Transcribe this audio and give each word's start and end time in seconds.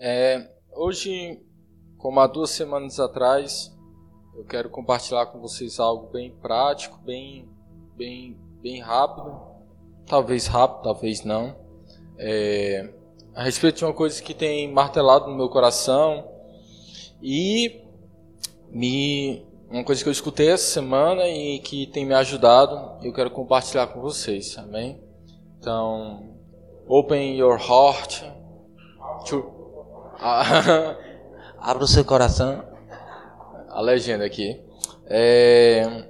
É, 0.00 0.48
hoje, 0.72 1.42
como 1.96 2.20
há 2.20 2.26
duas 2.26 2.50
semanas 2.50 3.00
atrás, 3.00 3.76
eu 4.36 4.44
quero 4.44 4.70
compartilhar 4.70 5.26
com 5.26 5.40
vocês 5.40 5.80
algo 5.80 6.08
bem 6.12 6.30
prático, 6.40 6.98
bem, 6.98 7.48
bem, 7.96 8.38
bem 8.62 8.80
rápido, 8.80 9.40
talvez 10.06 10.46
rápido, 10.46 10.84
talvez 10.84 11.24
não, 11.24 11.56
é, 12.16 12.88
a 13.34 13.42
respeito 13.42 13.78
de 13.78 13.84
uma 13.84 13.92
coisa 13.92 14.22
que 14.22 14.34
tem 14.34 14.72
martelado 14.72 15.28
no 15.28 15.36
meu 15.36 15.48
coração 15.48 16.28
e 17.20 17.82
me 18.70 19.44
uma 19.68 19.84
coisa 19.84 20.02
que 20.02 20.08
eu 20.08 20.12
escutei 20.12 20.48
essa 20.48 20.72
semana 20.72 21.28
e 21.28 21.58
que 21.58 21.86
tem 21.88 22.06
me 22.06 22.14
ajudado, 22.14 23.04
eu 23.04 23.12
quero 23.12 23.30
compartilhar 23.30 23.88
com 23.88 24.00
vocês, 24.00 24.56
amém? 24.56 24.98
Então, 25.58 26.36
open 26.86 27.36
your 27.36 27.60
heart 27.60 28.22
to 29.26 29.57
abra 31.60 31.84
o 31.84 31.88
seu 31.88 32.04
coração. 32.04 32.64
A 33.70 33.80
legenda 33.80 34.24
aqui. 34.24 34.60
É, 35.06 36.04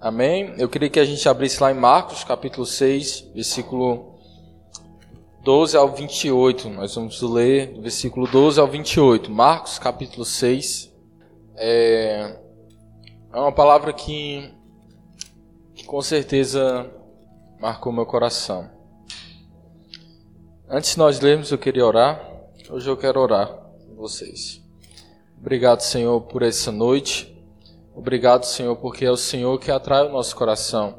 amém? 0.00 0.54
Eu 0.56 0.68
queria 0.68 0.88
que 0.88 0.98
a 0.98 1.04
gente 1.04 1.28
abrisse 1.28 1.62
lá 1.62 1.70
em 1.70 1.74
Marcos, 1.74 2.24
capítulo 2.24 2.64
6, 2.64 3.32
versículo 3.34 4.18
12 5.42 5.76
ao 5.76 5.88
28. 5.90 6.70
Nós 6.70 6.94
vamos 6.94 7.20
ler 7.20 7.74
do 7.74 7.82
versículo 7.82 8.26
12 8.26 8.58
ao 8.58 8.66
28. 8.66 9.30
Marcos, 9.30 9.78
capítulo 9.78 10.24
6. 10.24 10.90
É, 11.56 12.38
é 13.32 13.38
uma 13.38 13.52
palavra 13.52 13.92
que, 13.92 14.50
que 15.74 15.84
com 15.84 16.00
certeza 16.00 16.90
marcou 17.60 17.92
meu 17.92 18.06
coração. 18.06 18.70
Antes 20.68 20.92
de 20.92 20.98
nós 20.98 21.20
lermos, 21.20 21.52
eu 21.52 21.58
queria 21.58 21.84
orar. 21.84 22.33
Hoje 22.70 22.88
eu 22.88 22.96
quero 22.96 23.20
orar 23.20 23.48
com 23.86 23.94
vocês. 23.94 24.62
Obrigado, 25.38 25.82
Senhor, 25.82 26.22
por 26.22 26.42
essa 26.42 26.72
noite. 26.72 27.36
Obrigado, 27.94 28.44
Senhor, 28.44 28.74
porque 28.76 29.04
é 29.04 29.10
o 29.10 29.18
Senhor 29.18 29.60
que 29.60 29.70
atrai 29.70 30.06
o 30.06 30.10
nosso 30.10 30.34
coração. 30.34 30.98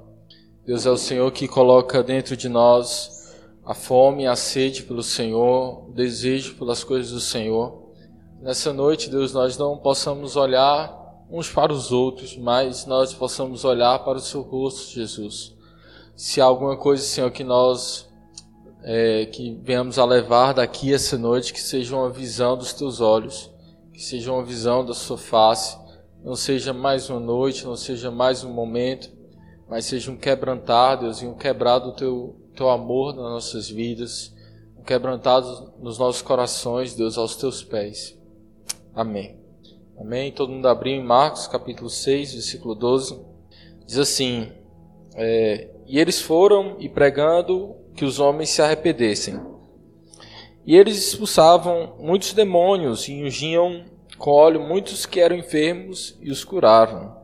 Deus 0.64 0.86
é 0.86 0.92
o 0.92 0.98
Senhor 0.98 1.32
que 1.32 1.48
coloca 1.48 2.04
dentro 2.04 2.38
de 2.38 2.48
nós 2.48 3.36
a 3.66 3.74
fome, 3.74 4.28
a 4.28 4.36
sede 4.36 4.84
pelo 4.84 5.02
Senhor, 5.02 5.90
o 5.90 5.92
desejo 5.92 6.56
pelas 6.56 6.84
coisas 6.84 7.12
do 7.12 7.20
Senhor. 7.20 7.90
Nessa 8.40 8.72
noite, 8.72 9.10
Deus, 9.10 9.34
nós 9.34 9.58
não 9.58 9.76
possamos 9.76 10.36
olhar 10.36 10.96
uns 11.32 11.50
para 11.50 11.74
os 11.74 11.92
outros, 11.92 12.38
mas 12.38 12.86
nós 12.86 13.12
possamos 13.12 13.66
olhar 13.66 14.06
para 14.06 14.20
o 14.20 14.22
seu 14.22 14.42
rosto, 14.44 14.94
Jesus. 14.94 15.56
Se 16.16 16.40
há 16.40 16.46
alguma 16.46 16.78
coisa, 16.78 17.02
Senhor, 17.02 17.32
que 17.32 17.44
nós 17.44 18.08
é, 18.88 19.26
que 19.26 19.60
venhamos 19.64 19.98
a 19.98 20.06
levar 20.06 20.54
daqui 20.54 20.94
essa 20.94 21.18
noite, 21.18 21.52
que 21.52 21.60
seja 21.60 21.96
uma 21.96 22.12
visão 22.12 22.56
dos 22.56 22.72
teus 22.72 23.02
olhos, 23.02 23.52
que 23.92 24.00
seja 24.00 24.32
uma 24.32 24.44
visão 24.44 24.86
da 24.86 24.94
sua 24.94 25.18
face, 25.18 25.76
não 26.24 26.36
seja 26.36 26.72
mais 26.72 27.10
uma 27.10 27.20
noite, 27.20 27.66
não 27.66 27.76
seja 27.76 28.12
mais 28.12 28.44
um 28.44 28.54
momento, 28.54 29.12
mas 29.68 29.86
seja 29.86 30.12
um 30.12 30.16
quebrantar, 30.16 31.00
Deus, 31.00 31.20
e 31.24 31.26
um 31.26 31.34
quebrar 31.34 31.80
do 31.80 31.94
teu, 31.94 32.36
teu 32.56 32.70
amor 32.70 33.16
nas 33.16 33.24
nossas 33.24 33.68
vidas, 33.68 34.36
um 34.78 34.84
quebrantado 34.84 35.74
nos 35.80 35.98
nossos 35.98 36.22
corações, 36.22 36.94
Deus, 36.94 37.18
aos 37.18 37.36
teus 37.36 37.64
pés. 37.64 38.16
Amém. 38.94 39.40
Amém? 39.98 40.32
Todo 40.32 40.52
mundo 40.52 40.68
abriu 40.68 40.94
em 40.94 41.04
Marcos 41.04 41.48
capítulo 41.48 41.90
6, 41.90 42.34
versículo 42.34 42.76
12. 42.76 43.20
Diz 43.88 43.98
assim: 43.98 44.52
é, 45.16 45.72
E 45.88 45.98
eles 45.98 46.22
foram 46.22 46.76
e 46.80 46.88
pregando 46.88 47.84
que 47.96 48.06
os 48.06 48.20
homens 48.20 48.50
se 48.50 48.62
arrependessem. 48.62 49.40
E 50.66 50.76
eles 50.76 50.98
expulsavam 50.98 51.96
muitos 52.00 52.34
demônios 52.34 53.08
e 53.08 53.24
ungiam 53.24 53.86
com 54.18 54.32
óleo 54.32 54.62
muitos 54.62 55.06
que 55.06 55.20
eram 55.20 55.36
enfermos 55.36 56.18
e 56.22 56.32
os 56.32 56.44
curavam. 56.44 57.16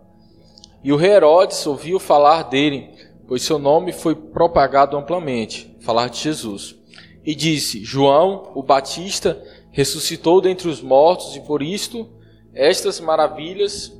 E 0.83 0.91
o 0.91 0.95
rei 0.95 1.11
Herodes 1.11 1.65
ouviu 1.65 1.99
falar 1.99 2.43
dele, 2.43 2.89
pois 3.27 3.43
seu 3.43 3.59
nome 3.59 3.91
foi 3.91 4.15
propagado 4.15 4.97
amplamente, 4.97 5.75
falar 5.81 6.09
de 6.09 6.19
Jesus. 6.19 6.75
E 7.23 7.35
disse: 7.35 7.83
João, 7.83 8.51
o 8.55 8.63
Batista, 8.63 9.41
ressuscitou 9.71 10.41
dentre 10.41 10.67
os 10.67 10.81
mortos, 10.81 11.35
e 11.35 11.41
por 11.41 11.61
isto 11.61 12.09
estas 12.53 12.99
maravilhas 12.99 13.91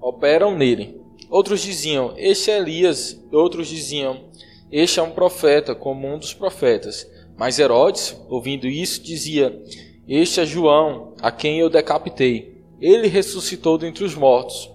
operam 0.00 0.56
nele. 0.56 1.00
Outros 1.30 1.62
diziam: 1.62 2.14
Este 2.16 2.50
é 2.50 2.58
Elias. 2.58 3.18
Outros 3.32 3.68
diziam: 3.68 4.24
Este 4.72 4.98
é 4.98 5.02
um 5.02 5.10
profeta, 5.10 5.74
como 5.74 6.08
um 6.08 6.18
dos 6.18 6.32
profetas. 6.32 7.06
Mas 7.36 7.58
Herodes, 7.58 8.18
ouvindo 8.30 8.66
isso, 8.66 9.02
dizia: 9.02 9.62
Este 10.08 10.40
é 10.40 10.46
João, 10.46 11.12
a 11.20 11.30
quem 11.30 11.58
eu 11.58 11.68
decapitei. 11.68 12.64
Ele 12.80 13.06
ressuscitou 13.06 13.76
dentre 13.76 14.02
os 14.02 14.14
mortos. 14.14 14.70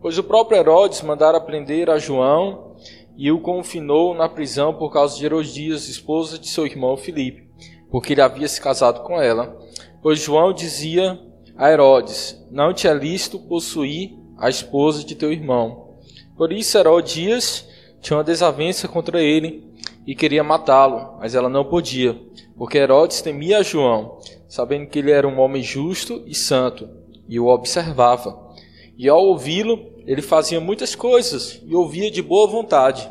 Pois 0.00 0.16
o 0.16 0.22
próprio 0.22 0.58
Herodes 0.58 1.02
mandara 1.02 1.40
prender 1.40 1.90
a 1.90 1.98
João 1.98 2.76
e 3.16 3.32
o 3.32 3.40
confinou 3.40 4.14
na 4.14 4.28
prisão 4.28 4.72
por 4.72 4.90
causa 4.92 5.18
de 5.18 5.26
Herodias, 5.26 5.88
esposa 5.88 6.38
de 6.38 6.48
seu 6.48 6.64
irmão 6.64 6.96
Filipe, 6.96 7.50
porque 7.90 8.14
ele 8.14 8.22
havia 8.22 8.48
se 8.48 8.60
casado 8.60 9.02
com 9.02 9.20
ela. 9.20 9.58
Pois 10.00 10.20
João 10.20 10.52
dizia 10.52 11.20
a 11.56 11.70
Herodes: 11.70 12.40
Não 12.52 12.72
te 12.72 12.86
é 12.86 12.94
lícito 12.94 13.40
possuir 13.40 14.12
a 14.38 14.48
esposa 14.48 15.04
de 15.04 15.16
teu 15.16 15.32
irmão. 15.32 15.98
Por 16.36 16.52
isso 16.52 16.78
Herodias 16.78 17.68
tinha 18.00 18.16
uma 18.16 18.24
desavença 18.24 18.88
contra 18.88 19.22
ele 19.22 19.64
e 20.06 20.14
queria 20.14 20.42
matá-lo, 20.42 21.18
mas 21.18 21.34
ela 21.34 21.48
não 21.48 21.64
podia, 21.64 22.18
porque 22.56 22.78
Herodes 22.78 23.20
temia 23.20 23.62
João, 23.62 24.18
sabendo 24.48 24.86
que 24.86 24.98
ele 24.98 25.10
era 25.10 25.28
um 25.28 25.38
homem 25.38 25.62
justo 25.62 26.22
e 26.26 26.34
santo, 26.34 26.88
e 27.28 27.38
o 27.38 27.46
observava. 27.46 28.50
E 28.96 29.08
ao 29.08 29.24
ouvi-lo, 29.24 29.92
ele 30.06 30.22
fazia 30.22 30.60
muitas 30.60 30.94
coisas 30.94 31.60
e 31.64 31.74
ouvia 31.74 32.10
de 32.10 32.22
boa 32.22 32.46
vontade. 32.46 33.08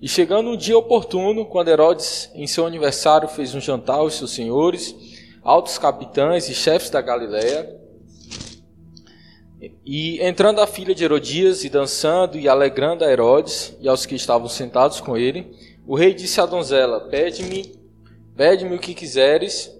E 0.00 0.08
chegando 0.08 0.50
um 0.50 0.56
dia 0.56 0.78
oportuno, 0.78 1.44
quando 1.44 1.68
Herodes, 1.68 2.30
em 2.34 2.46
seu 2.46 2.66
aniversário, 2.66 3.28
fez 3.28 3.54
um 3.54 3.60
jantar 3.60 3.98
aos 3.98 4.14
seus 4.14 4.32
senhores, 4.32 4.96
altos 5.42 5.76
capitães 5.76 6.48
e 6.48 6.54
chefes 6.54 6.88
da 6.88 7.02
Galiléia, 7.02 7.79
e 9.84 10.22
entrando 10.22 10.60
a 10.60 10.66
filha 10.66 10.94
de 10.94 11.04
Herodias 11.04 11.64
e 11.64 11.68
dançando 11.68 12.38
e 12.38 12.48
alegrando 12.48 13.04
a 13.04 13.10
Herodes 13.10 13.76
e 13.80 13.88
aos 13.88 14.06
que 14.06 14.14
estavam 14.14 14.48
sentados 14.48 15.00
com 15.00 15.16
ele, 15.16 15.54
o 15.86 15.94
rei 15.94 16.14
disse 16.14 16.40
à 16.40 16.46
donzela: 16.46 17.00
Pede-me, 17.08 17.74
pede-me 18.36 18.76
o 18.76 18.78
que 18.78 18.94
quiseres, 18.94 19.70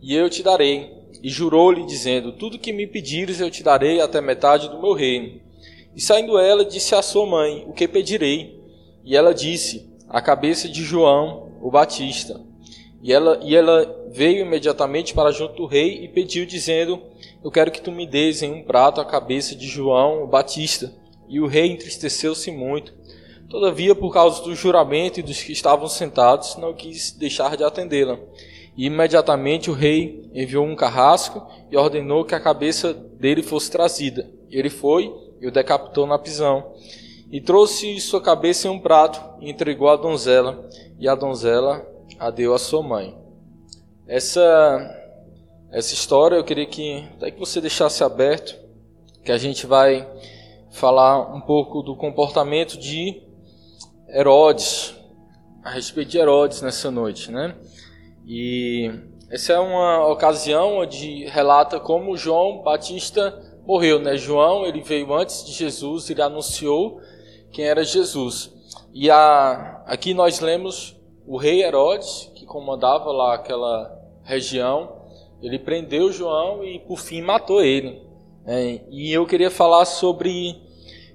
e 0.00 0.14
eu 0.14 0.28
te 0.28 0.42
darei. 0.42 0.98
E 1.22 1.28
jurou-lhe, 1.28 1.86
dizendo: 1.86 2.32
Tudo 2.32 2.58
que 2.58 2.72
me 2.72 2.86
pedires 2.86 3.40
eu 3.40 3.50
te 3.50 3.62
darei 3.62 4.00
até 4.00 4.20
metade 4.20 4.68
do 4.68 4.80
meu 4.80 4.94
reino. 4.94 5.40
E 5.94 6.00
saindo 6.00 6.38
ela, 6.38 6.64
disse 6.64 6.94
à 6.94 7.02
sua 7.02 7.26
mãe: 7.26 7.64
O 7.68 7.72
que 7.72 7.86
pedirei? 7.86 8.58
E 9.04 9.16
ela 9.16 9.32
disse: 9.32 9.88
A 10.08 10.20
cabeça 10.20 10.68
de 10.68 10.82
João, 10.82 11.52
o 11.60 11.70
Batista. 11.70 12.40
E 13.02 13.12
ela, 13.12 13.40
e 13.42 13.56
ela 13.56 14.08
veio 14.10 14.44
imediatamente 14.44 15.14
para 15.14 15.32
junto 15.32 15.54
do 15.54 15.66
rei 15.66 16.04
e 16.04 16.08
pediu, 16.08 16.44
dizendo: 16.44 17.00
Eu 17.42 17.50
quero 17.50 17.70
que 17.70 17.80
tu 17.80 17.90
me 17.90 18.06
des 18.06 18.42
em 18.42 18.52
um 18.52 18.62
prato 18.62 19.00
a 19.00 19.04
cabeça 19.04 19.54
de 19.54 19.66
João 19.66 20.22
o 20.22 20.26
Batista. 20.26 20.92
E 21.28 21.40
o 21.40 21.46
rei 21.46 21.70
entristeceu-se 21.70 22.50
muito. 22.50 22.92
Todavia, 23.48 23.94
por 23.94 24.12
causa 24.12 24.42
do 24.42 24.54
juramento 24.54 25.18
e 25.18 25.22
dos 25.22 25.42
que 25.42 25.52
estavam 25.52 25.88
sentados, 25.88 26.56
não 26.56 26.74
quis 26.74 27.12
deixar 27.12 27.56
de 27.56 27.64
atendê-la. 27.64 28.18
E 28.76 28.86
imediatamente 28.86 29.70
o 29.70 29.74
rei 29.74 30.28
enviou 30.34 30.64
um 30.64 30.76
carrasco 30.76 31.46
e 31.70 31.76
ordenou 31.76 32.24
que 32.24 32.34
a 32.34 32.40
cabeça 32.40 32.92
dele 32.92 33.42
fosse 33.42 33.70
trazida. 33.70 34.30
Ele 34.50 34.70
foi 34.70 35.12
e 35.40 35.46
o 35.46 35.50
decapitou 35.50 36.06
na 36.06 36.18
prisão. 36.18 36.72
E 37.30 37.40
trouxe 37.40 38.00
sua 38.00 38.20
cabeça 38.20 38.68
em 38.68 38.70
um 38.70 38.78
prato 38.78 39.20
e 39.40 39.50
entregou 39.50 39.88
à 39.88 39.96
donzela. 39.96 40.68
E 40.98 41.08
a 41.08 41.14
donzela 41.14 41.86
a 42.20 42.30
deu 42.30 42.52
à 42.52 42.58
sua 42.58 42.82
mãe. 42.82 43.16
Essa 44.06 44.96
essa 45.72 45.94
história 45.94 46.36
eu 46.36 46.44
queria 46.44 46.66
que 46.66 47.08
até 47.16 47.30
que 47.30 47.38
você 47.38 47.62
deixasse 47.62 48.04
aberto, 48.04 48.54
que 49.24 49.32
a 49.32 49.38
gente 49.38 49.66
vai 49.66 50.06
falar 50.70 51.34
um 51.34 51.40
pouco 51.40 51.82
do 51.82 51.96
comportamento 51.96 52.76
de 52.78 53.22
Herodes, 54.06 54.94
a 55.64 55.70
respeito 55.70 56.10
de 56.10 56.18
Herodes 56.18 56.60
nessa 56.60 56.90
noite, 56.90 57.30
né? 57.30 57.56
E 58.26 58.90
essa 59.30 59.54
é 59.54 59.58
uma 59.58 60.06
ocasião 60.08 60.78
onde 60.78 61.24
relata 61.24 61.80
como 61.80 62.16
João 62.18 62.62
Batista 62.62 63.40
morreu, 63.64 63.98
né? 63.98 64.16
João, 64.18 64.66
ele 64.66 64.82
veio 64.82 65.14
antes 65.14 65.44
de 65.46 65.52
Jesus, 65.52 66.10
ele 66.10 66.20
anunciou 66.20 67.00
quem 67.50 67.64
era 67.64 67.82
Jesus. 67.82 68.52
E 68.92 69.10
a, 69.10 69.82
aqui 69.86 70.12
nós 70.12 70.40
lemos 70.40 70.99
o 71.26 71.36
rei 71.36 71.62
Herodes, 71.62 72.30
que 72.34 72.44
comandava 72.46 73.10
lá 73.12 73.34
aquela 73.34 73.98
região, 74.22 75.00
ele 75.42 75.58
prendeu 75.58 76.12
João 76.12 76.64
e 76.64 76.78
por 76.78 76.98
fim 76.98 77.22
matou 77.22 77.62
ele. 77.62 78.02
É, 78.46 78.80
e 78.90 79.12
eu 79.12 79.26
queria 79.26 79.50
falar 79.50 79.84
sobre 79.84 80.60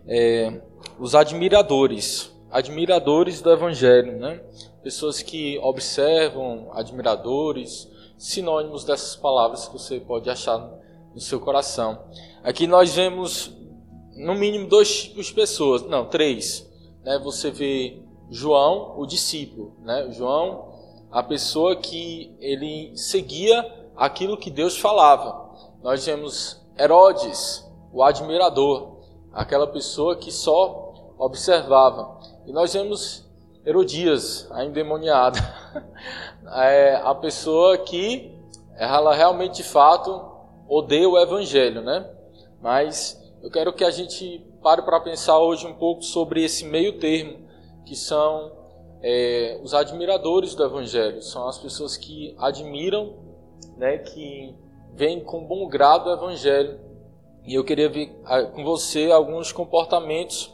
é, 0.08 0.62
os 1.00 1.16
admiradores, 1.16 2.32
admiradores 2.52 3.42
do 3.42 3.52
Evangelho, 3.52 4.18
né? 4.20 4.42
pessoas 4.84 5.22
que 5.22 5.58
observam, 5.60 6.70
admiradores, 6.74 7.90
sinônimos 8.18 8.84
dessas 8.84 9.16
palavras 9.16 9.68
que 9.68 9.74
você 9.74 10.00
pode 10.00 10.30
achar 10.30 10.60
no 11.14 11.20
seu 11.20 11.40
coração. 11.40 12.04
Aqui 12.44 12.68
nós 12.68 12.96
vemos 12.96 13.52
no 14.16 14.36
mínimo 14.36 14.68
dois 14.68 15.04
tipos 15.04 15.28
de 15.28 15.34
pessoas, 15.34 15.82
não, 15.84 16.06
três. 16.06 16.70
Né? 17.04 17.20
Você 17.24 17.52
vê 17.52 18.00
João, 18.30 19.00
o 19.00 19.06
discípulo, 19.06 19.76
né? 19.82 20.10
João, 20.12 20.74
a 21.12 21.24
pessoa 21.24 21.76
que 21.76 22.36
ele 22.40 22.96
seguia 22.98 23.66
aquilo 23.96 24.38
que 24.38 24.50
Deus 24.50 24.78
falava. 24.78 25.50
Nós 25.82 26.06
vemos 26.06 26.62
Herodes, 26.78 27.66
o 27.94 28.04
admirador, 28.04 28.98
aquela 29.32 29.68
pessoa 29.68 30.16
que 30.16 30.32
só 30.32 31.14
observava. 31.18 32.20
E 32.46 32.52
nós 32.52 32.74
vemos 32.74 33.26
Herodias, 33.66 34.48
a 34.52 34.64
endemoniada, 34.64 35.40
é 36.54 37.02
a 37.04 37.16
pessoa 37.16 37.78
que 37.78 38.32
ela 38.78 39.16
realmente 39.16 39.58
de 39.58 39.64
fato 39.64 40.24
odeia 40.68 41.10
o 41.10 41.18
evangelho, 41.18 41.82
né? 41.82 42.08
Mas 42.62 43.22
eu 43.42 43.50
quero 43.50 43.74
que 43.74 43.84
a 43.84 43.90
gente 43.90 44.46
pare 44.62 44.82
para 44.82 45.00
pensar 45.00 45.40
hoje 45.40 45.66
um 45.66 45.74
pouco 45.74 46.04
sobre 46.04 46.44
esse 46.44 46.66
meio 46.66 47.00
termo, 47.00 47.45
que 47.86 47.96
são 47.96 48.52
é, 49.02 49.60
os 49.64 49.74
admiradores 49.74 50.56
do 50.56 50.64
evangelho, 50.64 51.22
são 51.22 51.48
as 51.48 51.58
pessoas 51.58 51.96
que 51.96 52.36
admiram, 52.38 53.14
né, 53.78 54.00
que 54.00 54.56
veem 54.94 55.24
com 55.24 55.46
bom 55.46 55.68
grado 55.68 56.10
o 56.10 56.14
evangelho. 56.14 56.80
E 57.46 57.54
eu 57.54 57.64
queria 57.64 57.88
ver 57.88 58.20
ah, 58.26 58.44
com 58.44 58.64
você 58.64 59.12
alguns 59.12 59.52
comportamentos. 59.52 60.52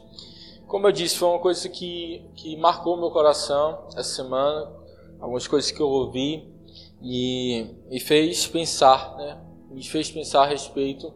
Como 0.66 0.86
eu 0.86 0.92
disse, 0.92 1.16
foi 1.16 1.28
uma 1.28 1.38
coisa 1.38 1.68
que, 1.68 2.26
que 2.34 2.56
marcou 2.56 2.96
meu 2.96 3.10
coração 3.10 3.86
essa 3.88 4.02
semana, 4.02 4.70
algumas 5.18 5.46
coisas 5.46 5.70
que 5.70 5.80
eu 5.80 5.88
ouvi 5.88 6.52
e 7.00 7.66
me 7.88 7.98
fez 7.98 8.46
pensar, 8.46 9.16
né? 9.16 9.40
Me 9.70 9.82
fez 9.82 10.10
pensar 10.10 10.42
a 10.42 10.46
respeito 10.46 11.12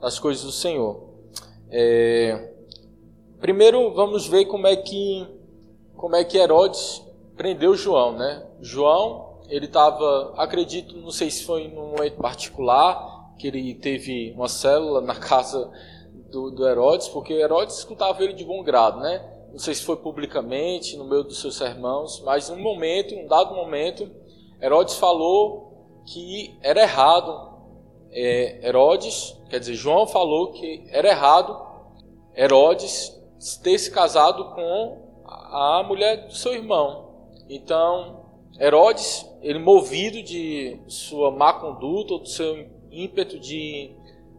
das 0.00 0.18
coisas 0.18 0.42
do 0.44 0.52
Senhor. 0.52 1.08
É, 1.70 2.54
primeiro, 3.38 3.92
vamos 3.92 4.26
ver 4.26 4.46
como 4.46 4.66
é 4.66 4.76
que 4.76 5.26
como 5.98 6.14
é 6.14 6.24
que 6.24 6.38
Herodes 6.38 7.04
prendeu 7.36 7.74
João, 7.74 8.12
né? 8.12 8.46
João, 8.60 9.40
ele 9.48 9.66
estava, 9.66 10.32
acredito, 10.36 10.96
não 10.96 11.10
sei 11.10 11.28
se 11.28 11.44
foi 11.44 11.66
num 11.66 11.90
momento 11.90 12.16
particular 12.16 13.34
que 13.36 13.48
ele 13.48 13.74
teve 13.74 14.32
uma 14.32 14.48
célula 14.48 15.00
na 15.00 15.16
casa 15.16 15.70
do, 16.30 16.50
do 16.52 16.66
Herodes, 16.66 17.08
porque 17.08 17.32
Herodes 17.32 17.78
escutava 17.78 18.22
ele 18.22 18.32
de 18.32 18.44
bom 18.44 18.62
grado, 18.62 19.00
né? 19.00 19.28
Não 19.50 19.58
sei 19.58 19.74
se 19.74 19.82
foi 19.82 19.96
publicamente, 19.96 20.96
no 20.96 21.04
meio 21.04 21.24
dos 21.24 21.40
seus 21.40 21.56
sermãos, 21.56 22.22
mas 22.24 22.48
em 22.48 22.52
um 22.52 22.62
momento, 22.62 23.12
em 23.12 23.24
um 23.24 23.26
dado 23.26 23.54
momento, 23.54 24.08
Herodes 24.62 24.94
falou 24.94 26.02
que 26.06 26.56
era 26.62 26.82
errado. 26.82 27.58
É, 28.12 28.66
Herodes, 28.66 29.36
quer 29.50 29.58
dizer, 29.58 29.74
João 29.74 30.06
falou 30.06 30.52
que 30.52 30.86
era 30.90 31.08
errado 31.08 31.66
Herodes 32.36 33.20
ter 33.62 33.78
se 33.78 33.90
casado 33.90 34.54
com 34.54 35.07
a 35.50 35.82
mulher 35.82 36.26
do 36.26 36.34
seu 36.34 36.54
irmão. 36.54 37.28
Então, 37.48 38.24
Herodes, 38.58 39.26
ele 39.40 39.58
movido 39.58 40.22
de 40.22 40.80
sua 40.86 41.30
má 41.30 41.52
conduta, 41.52 42.14
ou 42.14 42.20
do 42.20 42.28
seu 42.28 42.66
ímpeto 42.90 43.38
de, 43.38 43.90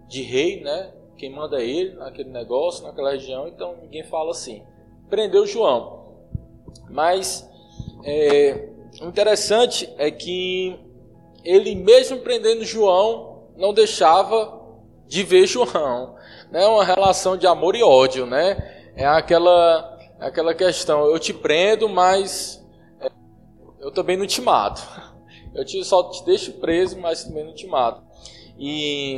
de 0.07 0.21
rei, 0.21 0.61
né? 0.61 0.91
Quem 1.17 1.29
manda 1.29 1.61
ele 1.61 1.95
naquele 1.95 2.29
negócio, 2.29 2.85
naquela 2.85 3.11
região, 3.11 3.47
então 3.47 3.75
ninguém 3.81 4.03
fala 4.03 4.31
assim. 4.31 4.63
Prendeu 5.09 5.45
João. 5.45 6.17
Mas 6.89 7.49
é, 8.03 8.69
o 9.01 9.05
interessante 9.05 9.89
é 9.97 10.09
que 10.11 10.79
ele, 11.43 11.75
mesmo 11.75 12.19
prendendo 12.19 12.63
João, 12.63 13.43
não 13.57 13.73
deixava 13.73 14.59
de 15.07 15.23
ver 15.23 15.47
João. 15.47 16.15
Né? 16.51 16.65
Uma 16.65 16.83
relação 16.83 17.37
de 17.37 17.47
amor 17.47 17.75
e 17.75 17.83
ódio, 17.83 18.25
né? 18.25 18.91
É 18.95 19.05
aquela, 19.05 19.88
aquela 20.19 20.53
questão, 20.53 21.05
eu 21.05 21.17
te 21.17 21.33
prendo, 21.33 21.87
mas 21.87 22.63
é, 22.99 23.09
eu 23.79 23.91
também 23.91 24.17
não 24.17 24.27
te 24.27 24.41
mato. 24.41 24.81
Eu 25.51 25.65
te, 25.65 25.83
só 25.83 26.03
te 26.03 26.23
deixo 26.25 26.53
preso, 26.59 26.99
mas 26.99 27.23
também 27.23 27.43
não 27.43 27.55
te 27.55 27.65
mato. 27.65 28.03
E 28.55 29.17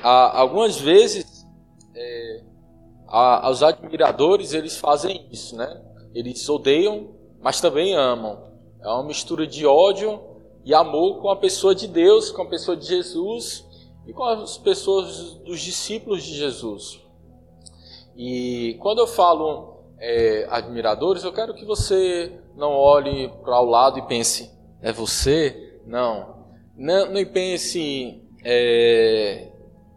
a, 0.00 0.38
algumas 0.38 0.78
vezes 0.78 1.44
é, 1.92 2.42
a, 3.08 3.50
os 3.50 3.64
admiradores 3.64 4.52
eles 4.52 4.76
fazem 4.76 5.26
isso, 5.32 5.56
né? 5.56 5.82
Eles 6.14 6.48
odeiam, 6.48 7.08
mas 7.40 7.60
também 7.60 7.94
amam. 7.94 8.52
É 8.80 8.88
uma 8.88 9.02
mistura 9.02 9.44
de 9.44 9.66
ódio 9.66 10.20
e 10.64 10.72
amor 10.72 11.20
com 11.20 11.30
a 11.30 11.36
pessoa 11.36 11.74
de 11.74 11.88
Deus, 11.88 12.30
com 12.30 12.42
a 12.42 12.48
pessoa 12.48 12.76
de 12.76 12.86
Jesus 12.86 13.66
e 14.06 14.12
com 14.12 14.22
as 14.22 14.56
pessoas 14.56 15.34
dos 15.44 15.60
discípulos 15.60 16.22
de 16.22 16.34
Jesus. 16.34 17.00
E 18.16 18.76
quando 18.80 19.00
eu 19.00 19.06
falo 19.06 19.75
é, 19.98 20.46
admiradores, 20.50 21.24
eu 21.24 21.32
quero 21.32 21.54
que 21.54 21.64
você 21.64 22.32
não 22.54 22.72
olhe 22.72 23.28
para 23.42 23.60
o 23.60 23.64
lado 23.64 23.98
e 23.98 24.02
pense, 24.02 24.50
é 24.82 24.92
você? 24.92 25.80
Não. 25.86 26.36
Não, 26.76 27.10
não 27.10 27.24
pense 27.24 28.22
é, 28.44 29.48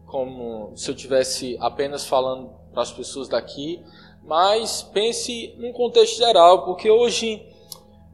como 0.05 0.71
se 0.75 0.89
eu 0.89 0.95
tivesse 0.95 1.57
apenas 1.59 2.05
falando 2.05 2.51
para 2.71 2.81
as 2.81 2.91
pessoas 2.91 3.27
daqui, 3.27 3.83
mas 4.23 4.81
pense 4.81 5.55
num 5.57 5.73
contexto 5.73 6.17
geral, 6.17 6.65
porque 6.65 6.89
hoje, 6.89 7.45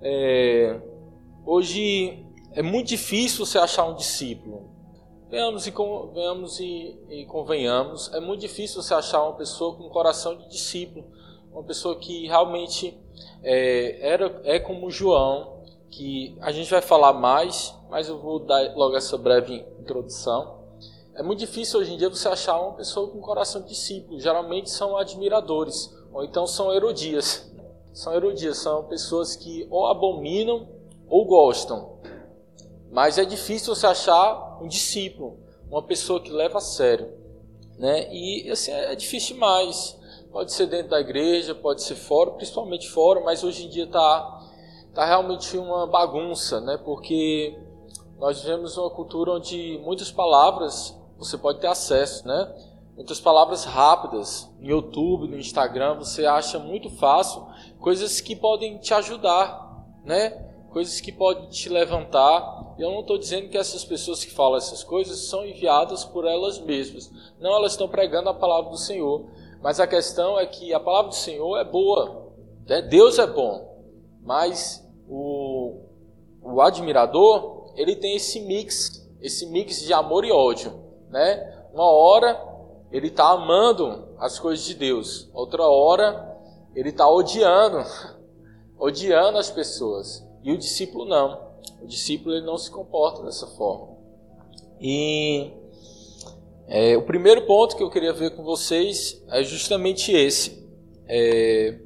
é, 0.02 0.80
hoje 1.46 2.26
é 2.54 2.62
muito 2.62 2.88
difícil 2.88 3.46
você 3.46 3.58
achar 3.58 3.86
um 3.86 3.96
discípulo. 3.96 4.74
Venhamos 5.30 5.68
e, 5.68 5.74
venhamos 6.14 6.60
e, 6.60 6.98
e 7.10 7.26
convenhamos, 7.26 8.12
é 8.14 8.20
muito 8.20 8.42
difícil 8.42 8.82
você 8.82 8.94
achar 8.94 9.24
uma 9.24 9.34
pessoa 9.34 9.76
com 9.76 9.84
um 9.84 9.90
coração 9.90 10.38
de 10.38 10.48
discípulo, 10.48 11.06
uma 11.56 11.64
pessoa 11.64 11.96
que 11.96 12.28
realmente 12.28 13.00
é, 13.42 13.98
era, 14.06 14.42
é 14.44 14.60
como 14.60 14.92
João, 14.92 15.64
que 15.90 16.38
a 16.42 16.52
gente 16.52 16.70
vai 16.70 16.82
falar 16.82 17.14
mais, 17.14 17.74
mas 17.90 18.10
eu 18.10 18.20
vou 18.20 18.40
dar 18.40 18.76
logo 18.76 18.98
essa 18.98 19.18
breve 19.18 19.66
introdução. 19.80 20.66
É 21.16 21.24
muito 21.24 21.40
difícil 21.40 21.80
hoje 21.80 21.94
em 21.94 21.98
dia 21.98 22.10
você 22.10 22.28
achar 22.28 22.60
uma 22.60 22.74
pessoa 22.74 23.10
com 23.10 23.22
coração 23.22 23.62
de 23.62 23.70
discípulo. 23.70 24.20
Geralmente 24.20 24.70
são 24.70 24.98
admiradores, 24.98 25.96
ou 26.12 26.26
então 26.26 26.46
são 26.46 26.74
erodias. 26.74 27.50
São 27.94 28.14
erodias, 28.14 28.58
são 28.58 28.84
pessoas 28.84 29.38
que 29.38 29.66
ou 29.72 29.88
abominam 29.88 30.68
ou 31.08 31.24
gostam. 31.24 32.00
Mas 32.92 33.18
é 33.18 33.24
difícil 33.24 33.74
você 33.74 33.88
achar 33.88 34.62
um 34.62 34.68
discípulo, 34.68 35.40
uma 35.70 35.82
pessoa 35.82 36.20
que 36.20 36.30
leva 36.30 36.58
a 36.58 36.62
sério. 36.62 37.14
Né? 37.80 38.14
E 38.14 38.52
assim, 38.52 38.72
é 38.72 38.94
difícil 38.96 39.36
demais. 39.36 39.98
Pode 40.36 40.52
ser 40.52 40.66
dentro 40.66 40.90
da 40.90 41.00
igreja, 41.00 41.56
pode 41.56 41.82
ser 41.82 41.96
fora, 41.96 42.32
principalmente 42.32 42.90
fora, 42.90 43.22
mas 43.22 43.42
hoje 43.42 43.68
em 43.68 43.70
dia 43.70 43.86
está 43.86 44.42
tá 44.94 45.06
realmente 45.06 45.58
uma 45.58 45.88
bagunça, 45.88 46.60
né? 46.60 46.78
porque 46.84 47.58
nós 48.20 48.42
vivemos 48.42 48.78
uma 48.78 48.90
cultura 48.90 49.32
onde 49.32 49.80
muitas 49.82 50.12
palavras 50.12 50.94
você 51.18 51.38
pode 51.38 51.62
ter 51.62 51.68
acesso, 51.68 52.28
né? 52.28 52.54
Muitas 52.98 53.22
palavras 53.22 53.64
rápidas 53.64 54.52
no 54.60 54.68
YouTube, 54.68 55.30
no 55.30 55.38
Instagram, 55.38 55.96
você 55.96 56.26
acha 56.26 56.60
muito 56.60 56.90
fácil 56.90 57.48
coisas 57.80 58.20
que 58.20 58.36
podem 58.36 58.78
te 58.78 58.94
ajudar, 58.94 59.86
né? 60.04 60.32
Coisas 60.70 61.00
que 61.00 61.14
podem 61.14 61.48
te 61.48 61.70
levantar, 61.70 62.76
eu 62.78 62.92
não 62.92 63.00
estou 63.00 63.18
dizendo 63.18 63.48
que 63.48 63.58
essas 63.58 63.86
pessoas 63.86 64.26
que 64.26 64.32
falam 64.32 64.58
essas 64.58 64.84
coisas 64.84 65.30
são 65.30 65.46
enviadas 65.46 66.04
por 66.04 66.28
elas 66.28 66.60
mesmas. 66.60 67.10
Não, 67.40 67.56
elas 67.56 67.72
estão 67.72 67.88
pregando 67.88 68.28
a 68.28 68.34
palavra 68.34 68.70
do 68.70 68.78
Senhor. 68.78 69.26
Mas 69.62 69.80
a 69.80 69.88
questão 69.88 70.40
é 70.40 70.46
que 70.46 70.74
a 70.74 70.80
palavra 70.80 71.10
do 71.10 71.16
Senhor 71.16 71.58
é 71.58 71.64
boa. 71.64 72.32
Né? 72.68 72.82
Deus 72.82 73.20
é 73.20 73.28
bom. 73.28 73.84
Mas 74.22 74.86
o, 75.08 75.82
o 76.42 76.62
admirador, 76.62 77.72
ele 77.76 77.96
tem 77.96 78.16
esse 78.16 78.40
mix, 78.42 79.08
esse 79.22 79.46
mix 79.48 79.82
de 79.82 79.94
amor 79.94 80.26
e 80.26 80.32
ódio. 80.32 80.74
Né? 81.10 81.68
Uma 81.74 81.90
hora 81.90 82.40
ele 82.92 83.08
está 83.08 83.32
amando 83.32 84.10
as 84.18 84.40
coisas 84.40 84.66
de 84.66 84.74
Deus. 84.76 85.30
Outra 85.34 85.64
hora 85.64 86.38
ele 86.76 86.90
está 86.90 87.10
odiando, 87.10 87.84
odiando 88.78 89.38
as 89.38 89.50
pessoas. 89.50 90.26
E 90.44 90.52
o 90.52 90.58
discípulo 90.58 91.06
não. 91.06 91.56
O 91.82 91.88
discípulo 91.88 92.36
ele 92.36 92.46
não 92.46 92.58
se 92.58 92.70
comporta 92.70 93.24
dessa 93.24 93.48
forma. 93.48 93.96
E 94.80 95.52
é, 96.68 96.98
o 96.98 97.04
primeiro 97.04 97.46
ponto 97.46 97.76
que 97.76 97.84
eu 97.84 97.90
queria 97.90 98.12
ver 98.12 98.32
com 98.32 98.44
vocês 98.44 99.24
é 99.30 99.44
justamente 99.44 100.12
esse. 100.12 100.66
É, 101.08 101.78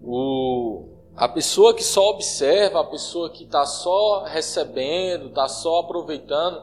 o, 0.00 0.84
a 1.16 1.28
pessoa 1.28 1.74
que 1.74 1.82
só 1.82 2.10
observa, 2.10 2.80
a 2.80 2.84
pessoa 2.84 3.30
que 3.30 3.44
está 3.44 3.66
só 3.66 4.22
recebendo, 4.24 5.28
está 5.28 5.48
só 5.48 5.80
aproveitando, 5.80 6.60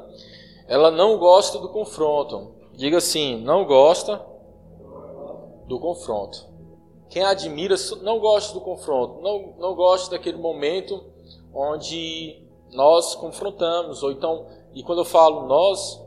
ela 0.68 0.90
não 0.90 1.18
gosta 1.18 1.60
do 1.60 1.70
confronto. 1.70 2.54
Diga 2.74 2.98
assim, 2.98 3.42
não 3.42 3.66
gosta 3.66 4.26
do 5.68 5.80
confronto. 5.80 6.48
Quem 7.10 7.24
admira 7.24 7.76
não 8.02 8.20
gosta 8.20 8.54
do 8.54 8.62
confronto, 8.62 9.22
não, 9.22 9.54
não 9.58 9.76
gosta 9.76 10.12
daquele 10.12 10.38
momento 10.38 11.04
onde 11.54 12.42
nós 12.72 13.16
confrontamos, 13.16 14.04
ou 14.04 14.12
então, 14.12 14.46
e 14.74 14.84
quando 14.84 15.00
eu 15.00 15.06
falo 15.06 15.48
nós, 15.48 16.00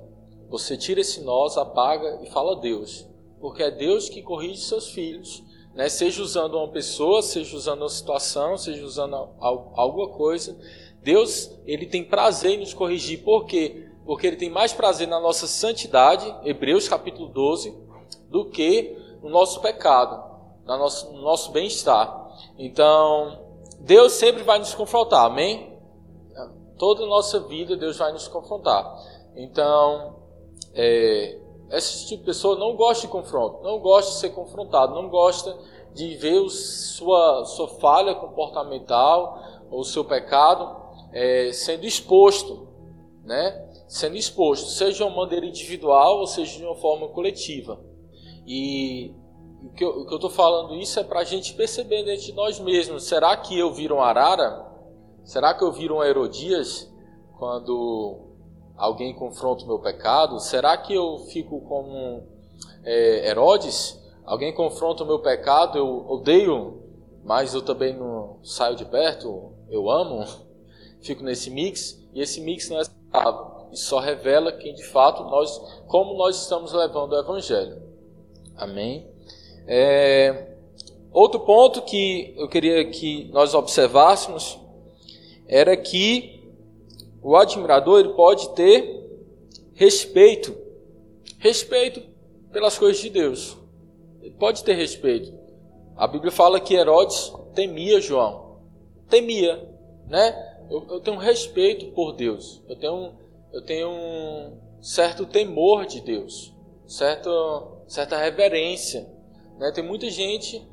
você 0.53 0.77
tira 0.77 1.01
esse 1.01 1.23
nós, 1.23 1.57
apaga 1.57 2.21
e 2.23 2.31
fala 2.31 2.61
Deus, 2.61 3.07
porque 3.41 3.63
é 3.63 3.71
Deus 3.71 4.11
que 4.11 4.21
corrige 4.21 4.61
seus 4.61 4.91
filhos, 4.91 5.43
né? 5.75 5.89
seja 5.89 6.23
usando 6.23 6.59
uma 6.59 6.69
pessoa, 6.69 7.23
seja 7.23 7.57
usando 7.57 7.81
uma 7.81 7.89
situação, 7.89 8.59
seja 8.59 8.85
usando 8.85 9.17
alguma 9.41 10.11
coisa. 10.11 10.55
Deus, 11.03 11.51
ele 11.67 11.87
tem 11.87 12.05
prazer 12.05 12.53
em 12.53 12.59
nos 12.59 12.75
corrigir, 12.75 13.25
por 13.25 13.47
quê? 13.47 13.89
Porque 14.05 14.27
ele 14.27 14.37
tem 14.37 14.51
mais 14.51 14.75
prazer 14.75 15.09
na 15.09 15.19
nossa 15.19 15.47
santidade, 15.47 16.33
Hebreus 16.45 16.87
capítulo 16.87 17.29
12, 17.29 17.75
do 18.29 18.45
que 18.45 18.95
no 19.23 19.31
nosso 19.31 19.59
pecado, 19.63 20.23
no 20.67 20.77
nosso, 20.77 21.11
no 21.15 21.23
nosso 21.23 21.51
bem-estar. 21.51 22.31
Então, 22.59 23.43
Deus 23.81 24.13
sempre 24.13 24.43
vai 24.43 24.59
nos 24.59 24.75
confrontar, 24.75 25.25
amém? 25.25 25.79
Toda 26.77 27.05
a 27.05 27.07
nossa 27.07 27.41
vida 27.41 27.75
Deus 27.75 27.97
vai 27.97 28.13
nos 28.13 28.29
confrontar. 28.29 28.85
Então, 29.35 30.22
é, 30.75 31.39
esse 31.71 32.07
tipo 32.07 32.21
de 32.21 32.27
pessoa 32.27 32.59
não 32.59 32.77
gosta 32.77 33.07
de 33.07 33.13
confronto, 33.13 33.63
não 33.63 33.79
gosta 33.79 34.13
de 34.13 34.19
ser 34.19 34.31
confrontado, 34.31 34.95
não 34.95 35.09
gosta 35.09 35.57
de 35.95 36.17
ver 36.17 36.39
o, 36.39 36.49
sua, 36.49 37.45
sua 37.45 37.69
falha 37.69 38.15
comportamental 38.15 39.39
ou 39.71 39.85
seu 39.85 40.05
pecado 40.05 40.83
é, 41.13 41.53
sendo 41.53 41.85
exposto, 41.85 42.69
né? 43.25 43.69
Sendo 43.89 44.17
exposto, 44.17 44.69
seja 44.71 44.99
de 44.99 45.03
uma 45.03 45.17
maneira 45.17 45.45
individual 45.45 46.21
ou 46.21 46.27
seja 46.27 46.59
de 46.59 46.65
uma 46.65 46.77
forma 46.77 47.09
coletiva. 47.09 47.79
E 48.47 49.15
o 49.63 49.73
que 49.75 49.85
eu 49.85 50.15
estou 50.15 50.31
falando 50.31 50.75
isso 50.75 50.99
é 50.99 51.05
para 51.05 51.21
a 51.21 51.25
gente 51.25 51.55
perceber 51.55 52.03
dentro 52.03 52.25
de 52.25 52.33
nós 52.33 52.59
mesmos. 52.59 53.05
Será 53.05 53.37
que 53.37 53.59
eu 53.59 53.73
viro 53.73 53.97
um 53.97 54.01
arara? 54.01 54.67
Será 55.25 55.55
que 55.55 55.63
eu 55.63 55.71
viro 55.71 55.97
um 55.97 56.03
Herodias 56.03 56.91
quando 57.39 58.32
alguém 58.77 59.15
confronta 59.15 59.65
o 59.65 59.67
meu 59.67 59.79
pecado? 59.79 60.41
Será 60.41 60.77
que 60.77 60.95
eu 60.95 61.19
fico 61.31 61.61
como 61.63 62.25
é, 62.85 63.29
Herodes? 63.29 64.01
Alguém 64.25 64.55
confronta 64.55 65.03
o 65.03 65.07
meu 65.07 65.19
pecado, 65.19 65.79
eu 65.79 66.07
odeio, 66.09 66.83
mas 67.25 67.55
eu 67.55 67.63
também 67.63 67.95
não 67.95 68.39
saio 68.43 68.77
de 68.77 68.85
perto, 68.85 69.53
eu 69.69 69.91
amo, 69.91 70.25
fico 71.03 71.23
nesse 71.23 71.51
mix, 71.51 72.01
e 72.15 72.21
esse 72.21 72.41
mix 72.41 72.69
não 72.69 72.79
é 72.79 72.85
saudável. 72.85 73.53
E 73.73 73.77
só 73.77 73.99
revela 73.99 74.53
quem 74.53 74.75
de 74.75 74.85
fato 74.85 75.25
nós, 75.25 75.59
como 75.87 76.15
nós 76.15 76.43
estamos 76.43 76.73
levando 76.73 77.13
o 77.13 77.19
Evangelho. 77.19 77.83
Amém? 78.55 79.07
É, 79.67 80.57
outro 81.11 81.41
ponto 81.41 81.83
que 81.83 82.35
eu 82.37 82.49
queria 82.49 82.85
que 82.91 83.31
nós 83.33 83.55
observássemos 83.55 84.59
era 85.49 85.77
que 85.77 86.42
o 87.23 87.37
admirador 87.37 88.01
ele 88.01 88.15
pode 88.15 88.49
ter 88.51 89.07
respeito, 89.75 90.55
respeito 91.39 92.03
pelas 92.51 92.77
coisas 92.77 93.01
de 93.01 93.11
Deus. 93.11 93.57
Ele 94.21 94.35
pode 94.35 94.65
ter 94.65 94.75
respeito. 94.75 95.33
A 95.97 96.07
Bíblia 96.07 96.33
fala 96.33 96.61
que 96.61 96.75
Herodes 96.75 97.33
temia 97.55 98.01
João, 98.01 98.59
temia, 99.09 99.69
né? 100.09 100.53
Eu, 100.71 100.87
eu 100.89 101.01
tenho 101.01 101.19
respeito 101.19 101.93
por 101.93 102.13
Deus. 102.13 102.63
Eu 102.69 102.77
tenho, 102.77 103.15
eu 103.53 103.63
tenho 103.63 103.89
um 103.89 104.59
certo 104.81 105.27
temor 105.27 105.87
de 105.87 106.01
Deus, 106.01 106.53
certo, 106.87 107.83
certa 107.87 108.17
reverência. 108.17 109.09
Né? 109.59 109.71
Tem 109.71 109.85
muita 109.85 110.11
gente, 110.11 110.67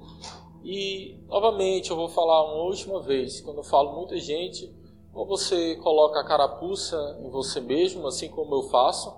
e 0.64 1.20
novamente 1.28 1.92
eu 1.92 1.96
vou 1.96 2.10
falar 2.10 2.46
uma 2.46 2.64
última 2.64 3.02
vez: 3.02 3.42
quando 3.42 3.58
eu 3.58 3.64
falo 3.64 3.96
muita 3.96 4.18
gente, 4.18 4.74
ou 5.14 5.26
você 5.26 5.76
coloca 5.78 6.20
a 6.20 6.24
carapuça 6.24 7.18
em 7.22 7.30
você 7.30 7.60
mesmo, 7.60 8.08
assim 8.08 8.30
como 8.30 8.56
eu 8.56 8.64
faço, 8.64 9.14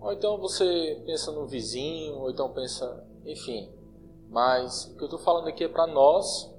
ou 0.00 0.12
então 0.12 0.38
você 0.38 1.02
pensa 1.04 1.30
no 1.30 1.46
vizinho, 1.46 2.18
ou 2.18 2.30
então 2.30 2.48
pensa, 2.50 3.04
enfim. 3.24 3.70
Mas 4.28 4.84
o 4.86 4.96
que 4.96 5.02
eu 5.02 5.06
estou 5.06 5.18
falando 5.18 5.48
aqui 5.48 5.64
é 5.64 5.68
para 5.68 5.86
nós 5.86 6.50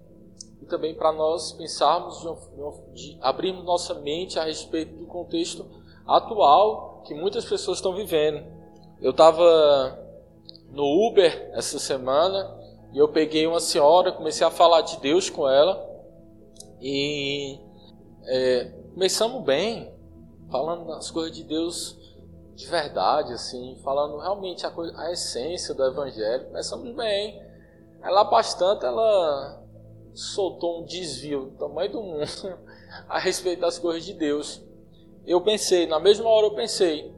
e 0.61 0.65
também 0.65 0.93
para 0.93 1.11
nós 1.11 1.53
pensarmos, 1.53 2.21
de, 2.21 2.93
de 2.93 3.17
abrirmos 3.21 3.65
nossa 3.65 3.95
mente 3.95 4.37
a 4.37 4.43
respeito 4.43 4.95
do 4.95 5.07
contexto 5.07 5.65
atual 6.05 7.01
que 7.05 7.13
muitas 7.13 7.45
pessoas 7.45 7.77
estão 7.77 7.95
vivendo. 7.95 8.45
Eu 9.01 9.11
estava 9.11 9.99
no 10.69 11.07
Uber 11.07 11.49
essa 11.53 11.79
semana 11.79 12.57
e 12.93 12.97
eu 12.97 13.07
peguei 13.07 13.47
uma 13.47 13.59
senhora, 13.59 14.11
comecei 14.11 14.45
a 14.45 14.51
falar 14.51 14.81
de 14.81 14.97
Deus 14.97 15.29
com 15.29 15.49
ela 15.49 15.89
e 16.79 17.59
é, 18.25 18.65
começamos 18.93 19.43
bem, 19.43 19.93
falando 20.49 20.87
das 20.87 21.09
coisas 21.09 21.35
de 21.35 21.43
Deus 21.43 21.99
de 22.55 22.67
verdade, 22.67 23.33
assim, 23.33 23.75
falando 23.83 24.17
realmente 24.17 24.65
a, 24.65 24.71
coisa, 24.71 24.95
a 24.99 25.11
essência 25.11 25.73
do 25.73 25.83
Evangelho. 25.83 26.45
Começamos 26.45 26.95
bem. 26.95 27.41
Aí 28.01 28.11
lá 28.11 28.23
bastante 28.23 28.85
ela 28.85 29.63
soltou 30.13 30.81
um 30.81 30.85
desvio 30.85 31.45
do 31.45 31.57
tamanho 31.57 31.91
do 31.91 32.03
mundo 32.03 32.59
a 33.09 33.17
respeito 33.17 33.61
das 33.61 33.79
coisas 33.79 34.03
de 34.05 34.13
Deus. 34.13 34.61
Eu 35.25 35.41
pensei, 35.41 35.87
na 35.87 35.99
mesma 35.99 36.29
hora 36.29 36.47
eu 36.47 36.55
pensei, 36.55 37.13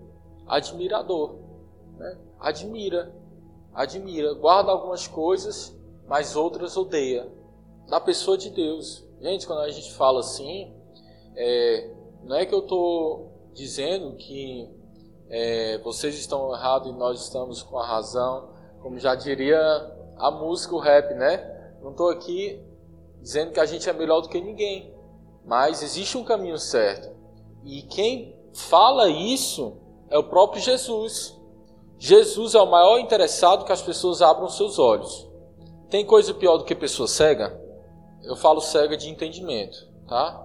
admirador, 0.47 1.39
né? 1.97 2.17
admira, 2.39 3.13
admira, 3.73 4.33
guarda 4.33 4.71
algumas 4.71 5.07
coisas, 5.07 5.77
mas 6.07 6.35
outras 6.35 6.77
odeia. 6.77 7.29
Da 7.87 7.99
pessoa 7.99 8.37
de 8.37 8.49
Deus. 8.49 9.05
Gente, 9.21 9.45
quando 9.45 9.59
a 9.59 9.69
gente 9.69 9.91
fala 9.93 10.19
assim, 10.21 10.73
é, 11.35 11.89
não 12.23 12.35
é 12.35 12.45
que 12.45 12.53
eu 12.53 12.59
estou 12.59 13.31
dizendo 13.53 14.15
que 14.15 14.69
é, 15.29 15.77
vocês 15.79 16.15
estão 16.15 16.53
errados 16.53 16.89
e 16.89 16.93
nós 16.93 17.21
estamos 17.21 17.61
com 17.61 17.77
a 17.77 17.85
razão, 17.85 18.49
como 18.81 18.99
já 18.99 19.15
diria 19.15 19.59
a 20.17 20.31
música, 20.31 20.75
o 20.75 20.79
rap, 20.79 21.13
né? 21.13 21.75
Não 21.81 21.91
estou 21.91 22.09
aqui 22.09 22.61
dizendo 23.21 23.51
que 23.51 23.59
a 23.59 23.65
gente 23.65 23.89
é 23.89 23.93
melhor 23.93 24.21
do 24.21 24.29
que 24.29 24.39
ninguém, 24.39 24.93
mas 25.45 25.81
existe 25.81 26.17
um 26.17 26.23
caminho 26.23 26.57
certo. 26.57 27.11
E 27.63 27.81
quem 27.83 28.37
fala 28.53 29.09
isso 29.09 29.77
é 30.09 30.17
o 30.17 30.23
próprio 30.23 30.61
Jesus. 30.61 31.39
Jesus 31.97 32.53
é 32.53 32.61
o 32.61 32.69
maior 32.69 32.99
interessado 32.99 33.65
que 33.65 33.71
as 33.71 33.81
pessoas 33.81 34.21
abram 34.21 34.49
seus 34.49 34.77
olhos. 34.77 35.27
Tem 35.89 36.05
coisa 36.05 36.33
pior 36.33 36.57
do 36.57 36.65
que 36.65 36.75
pessoa 36.75 37.07
cega? 37.07 37.59
Eu 38.23 38.35
falo 38.35 38.59
cega 38.59 38.97
de 38.97 39.09
entendimento, 39.09 39.87
tá? 40.07 40.42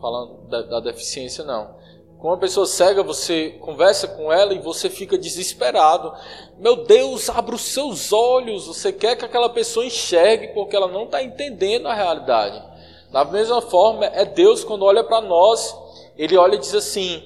Falando 0.00 0.48
da, 0.48 0.62
da 0.62 0.80
deficiência, 0.80 1.44
não. 1.44 1.74
Com 2.18 2.28
uma 2.28 2.38
pessoa 2.38 2.66
cega, 2.66 3.02
você 3.02 3.50
conversa 3.60 4.08
com 4.08 4.32
ela 4.32 4.54
e 4.54 4.58
você 4.58 4.88
fica 4.88 5.18
desesperado. 5.18 6.12
Meu 6.58 6.84
Deus, 6.84 7.28
abra 7.28 7.54
os 7.54 7.62
seus 7.62 8.12
olhos. 8.12 8.66
Você 8.66 8.92
quer 8.92 9.16
que 9.16 9.24
aquela 9.24 9.50
pessoa 9.50 9.84
enxergue 9.84 10.48
porque 10.48 10.74
ela 10.74 10.88
não 10.88 11.04
está 11.04 11.22
entendendo 11.22 11.86
a 11.86 11.94
realidade. 11.94 12.62
Da 13.12 13.24
mesma 13.24 13.60
forma, 13.60 14.06
é 14.06 14.24
Deus 14.24 14.64
quando 14.64 14.84
olha 14.84 15.04
para 15.04 15.20
nós, 15.20 15.76
ele 16.16 16.36
olha 16.36 16.56
e 16.56 16.58
diz 16.58 16.74
assim: 16.74 17.22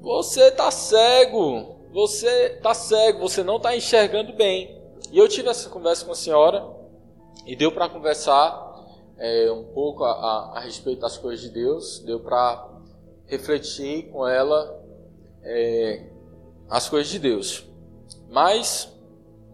Você 0.00 0.48
está 0.48 0.70
cego, 0.70 1.76
você 1.92 2.54
está 2.56 2.74
cego, 2.74 3.20
você 3.20 3.42
não 3.42 3.56
está 3.56 3.74
enxergando 3.74 4.34
bem. 4.34 4.78
E 5.10 5.18
eu 5.18 5.26
tive 5.26 5.48
essa 5.48 5.70
conversa 5.70 6.04
com 6.04 6.12
a 6.12 6.14
senhora 6.14 6.66
e 7.46 7.56
deu 7.56 7.72
para 7.72 7.88
conversar 7.88 8.67
é, 9.18 9.50
um 9.50 9.64
pouco 9.64 10.04
a, 10.04 10.12
a, 10.12 10.58
a 10.58 10.60
respeito 10.60 11.00
das 11.00 11.18
coisas 11.18 11.40
de 11.40 11.50
Deus, 11.50 11.98
deu 12.00 12.20
para 12.20 12.68
refletir 13.26 14.10
com 14.10 14.26
ela 14.26 14.80
é, 15.42 16.10
as 16.68 16.88
coisas 16.88 17.10
de 17.10 17.18
Deus. 17.18 17.66
Mas 18.28 18.92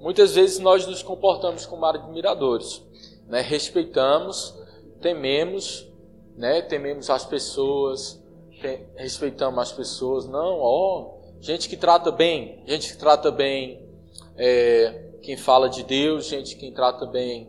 muitas 0.01 0.35
vezes 0.35 0.59
nós 0.59 0.87
nos 0.87 1.03
comportamos 1.03 1.65
como 1.65 1.85
admiradores, 1.87 2.83
né? 3.27 3.41
respeitamos, 3.41 4.55
tememos, 5.01 5.91
né? 6.37 6.61
tememos 6.63 7.09
as 7.09 7.25
pessoas, 7.25 8.23
tem, 8.61 8.87
respeitamos 8.97 9.59
as 9.59 9.73
pessoas. 9.73 10.27
Não, 10.27 10.59
ó, 10.61 11.19
gente 11.41 11.69
que 11.69 11.77
trata 11.77 12.11
bem, 12.11 12.63
gente 12.67 12.93
que 12.93 12.99
trata 12.99 13.31
bem 13.31 13.89
é, 14.37 15.11
quem 15.23 15.37
fala 15.37 15.69
de 15.69 15.83
Deus, 15.83 16.27
gente 16.27 16.57
que 16.57 16.71
trata 16.71 17.07
bem 17.07 17.49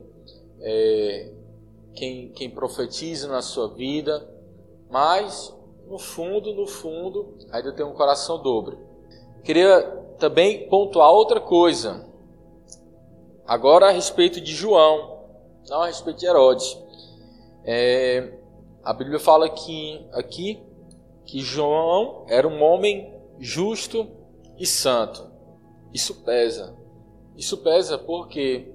é, 0.61 1.31
quem, 1.95 2.29
quem 2.29 2.49
profetiza 2.49 3.27
na 3.27 3.41
sua 3.41 3.69
vida, 3.69 4.29
mas 4.89 5.55
no 5.87 5.97
fundo, 5.97 6.53
no 6.53 6.67
fundo, 6.67 7.37
ainda 7.51 7.71
tem 7.71 7.85
um 7.85 7.93
coração 7.93 8.41
dobre. 8.41 8.77
Queria 9.43 9.81
também 10.19 10.67
pontuar 10.67 11.11
outra 11.11 11.39
coisa. 11.39 12.05
Agora 13.47 13.87
a 13.87 13.91
respeito 13.91 14.41
de 14.41 14.53
João, 14.53 15.23
não 15.69 15.83
a 15.83 15.87
respeito 15.87 16.19
de 16.19 16.25
Herodes. 16.25 16.77
É, 17.63 18.39
a 18.83 18.93
Bíblia 18.93 19.19
fala 19.19 19.49
que 19.49 20.05
aqui 20.11 20.61
que 21.25 21.39
João 21.39 22.25
era 22.27 22.47
um 22.47 22.61
homem 22.61 23.13
justo 23.39 24.07
e 24.57 24.65
santo. 24.65 25.27
Isso 25.93 26.23
pesa. 26.23 26.75
Isso 27.35 27.57
pesa 27.57 27.97
porque 27.97 28.71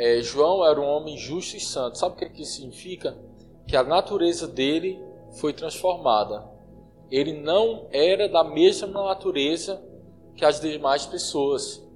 é, 0.00 0.22
João 0.22 0.64
era 0.64 0.80
um 0.80 0.86
homem 0.86 1.18
justo 1.18 1.58
e 1.58 1.60
santo. 1.60 1.98
Sabe 1.98 2.24
o 2.24 2.32
que, 2.32 2.42
significa? 2.42 3.18
Que 3.68 3.76
a 3.76 3.84
natureza 3.84 4.48
dele 4.48 4.98
foi 5.32 5.52
transformada. 5.52 6.48
ele 7.10 7.34
não 7.34 7.86
era 7.92 8.26
da 8.26 8.42
mesma 8.42 9.04
natureza 9.04 9.84
que 10.34 10.42
as 10.42 10.58
demais 10.58 11.04
pessoas. 11.04 11.86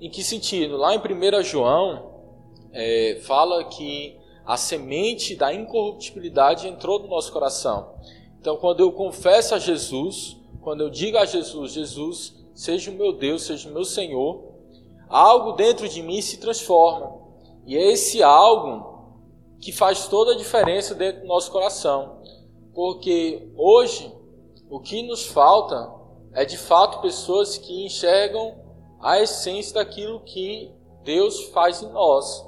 Em 0.00 0.10
que 0.10 0.24
sentido? 0.24 0.76
Lá 0.76 0.96
em 0.96 0.98
1 0.98 1.44
João, 1.44 2.24
é, 2.72 3.20
fala 3.22 3.62
que 3.62 4.18
a 4.44 4.56
semente 4.56 5.36
da 5.36 5.54
incorruptibilidade 5.54 6.66
entrou 6.66 6.98
no 6.98 7.06
nosso 7.06 7.32
coração. 7.32 7.94
Então, 8.40 8.56
quando 8.56 8.80
eu 8.80 8.90
confesso 8.90 9.54
a 9.54 9.60
Jesus, 9.60 10.36
quando 10.60 10.80
eu 10.80 10.90
digo 10.90 11.18
a 11.18 11.24
Jesus, 11.24 11.72
Jesus, 11.72 12.34
seja 12.52 12.90
o 12.90 12.94
meu 12.94 13.12
Deus, 13.12 13.42
seja 13.42 13.68
o 13.68 13.72
meu 13.72 13.84
Senhor, 13.84 14.42
algo 15.08 15.52
dentro 15.52 15.88
de 15.88 16.02
mim 16.02 16.20
se 16.20 16.40
transforma. 16.40 17.22
E 17.66 17.76
é 17.76 17.92
esse 17.92 18.22
algo 18.22 18.94
que 19.60 19.72
faz 19.72 20.08
toda 20.08 20.32
a 20.32 20.36
diferença 20.36 20.94
dentro 20.94 21.22
do 21.22 21.26
nosso 21.26 21.50
coração. 21.50 22.22
Porque 22.74 23.50
hoje, 23.56 24.12
o 24.68 24.80
que 24.80 25.02
nos 25.02 25.26
falta 25.26 25.92
é 26.32 26.44
de 26.44 26.58
fato 26.58 27.00
pessoas 27.00 27.56
que 27.56 27.86
enxergam 27.86 28.56
a 29.00 29.20
essência 29.20 29.74
daquilo 29.74 30.20
que 30.20 30.72
Deus 31.02 31.44
faz 31.44 31.82
em 31.82 31.90
nós. 31.90 32.40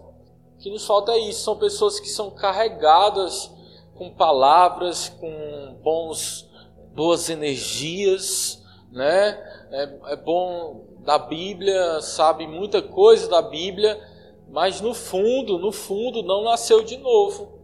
O 0.55 0.59
que 0.59 0.71
nos 0.71 0.87
falta 0.87 1.13
é 1.13 1.19
isso, 1.19 1.43
são 1.43 1.57
pessoas 1.57 2.01
que 2.01 2.09
são 2.09 2.31
carregadas 2.31 3.51
com 3.95 4.11
palavras, 4.11 5.09
com 5.09 5.79
bons, 5.83 6.49
boas 6.95 7.31
energias, 7.31 8.63
né? 8.91 9.39
É, 9.71 10.13
é 10.13 10.17
bom 10.17 10.87
da 11.01 11.19
Bíblia, 11.19 12.01
sabe 12.01 12.47
muita 12.47 12.83
coisa 12.83 13.29
da 13.29 13.43
Bíblia, 13.43 14.01
mas 14.57 14.81
no 14.81 14.95
fundo, 14.95 15.59
no 15.59 15.71
fundo, 15.71 16.23
não 16.23 16.43
nasceu 16.43 16.83
de 16.83 16.97
novo. 16.97 17.59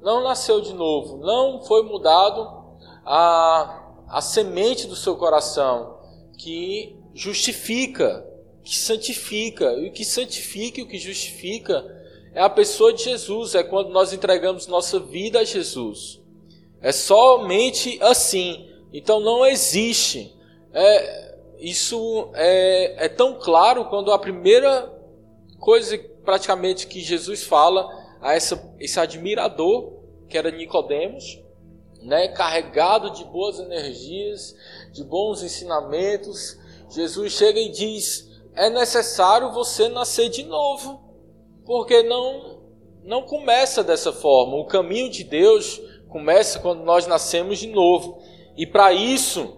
Não 0.00 0.24
nasceu 0.24 0.60
de 0.60 0.72
novo, 0.72 1.18
não 1.18 1.62
foi 1.62 1.84
mudado 1.84 2.64
a, 3.06 3.92
a 4.08 4.20
semente 4.20 4.88
do 4.88 4.96
seu 4.96 5.14
coração 5.14 6.00
que 6.36 6.96
justifica, 7.14 8.28
que 8.64 8.76
santifica. 8.76 9.72
E 9.74 9.88
o 9.88 9.92
que 9.92 10.04
santifica 10.04 10.80
e 10.80 10.82
o 10.82 10.88
que 10.88 10.98
justifica 10.98 11.86
é 12.34 12.40
a 12.42 12.50
pessoa 12.50 12.92
de 12.92 13.04
Jesus, 13.04 13.54
é 13.54 13.62
quando 13.62 13.90
nós 13.90 14.12
entregamos 14.12 14.66
nossa 14.66 14.98
vida 14.98 15.38
a 15.38 15.44
Jesus. 15.44 16.20
É 16.80 16.90
somente 16.90 18.02
assim. 18.02 18.68
Então 18.92 19.20
não 19.20 19.46
existe. 19.46 20.34
É, 20.74 21.36
isso 21.60 22.30
é, 22.34 23.04
é 23.04 23.08
tão 23.08 23.38
claro 23.38 23.84
quando 23.84 24.10
a 24.10 24.18
primeira 24.18 24.92
coisa 25.60 26.10
praticamente 26.24 26.86
que 26.86 27.00
Jesus 27.00 27.44
fala 27.44 27.88
a 28.20 28.34
essa, 28.34 28.74
esse 28.78 28.98
admirador 28.98 30.00
que 30.28 30.38
era 30.38 30.50
Nicodemos, 30.50 31.40
né, 32.00 32.28
carregado 32.28 33.10
de 33.10 33.24
boas 33.24 33.58
energias, 33.58 34.54
de 34.92 35.04
bons 35.04 35.42
ensinamentos, 35.42 36.58
Jesus 36.88 37.32
chega 37.32 37.60
e 37.60 37.70
diz: 37.70 38.30
é 38.54 38.68
necessário 38.68 39.52
você 39.52 39.88
nascer 39.88 40.28
de 40.28 40.42
novo, 40.42 41.00
porque 41.64 42.02
não 42.02 42.60
não 43.04 43.22
começa 43.22 43.82
dessa 43.82 44.12
forma. 44.12 44.56
O 44.56 44.66
caminho 44.66 45.10
de 45.10 45.24
Deus 45.24 45.80
começa 46.08 46.60
quando 46.60 46.84
nós 46.84 47.06
nascemos 47.06 47.58
de 47.58 47.66
novo. 47.66 48.22
E 48.56 48.64
para 48.64 48.92
isso, 48.92 49.56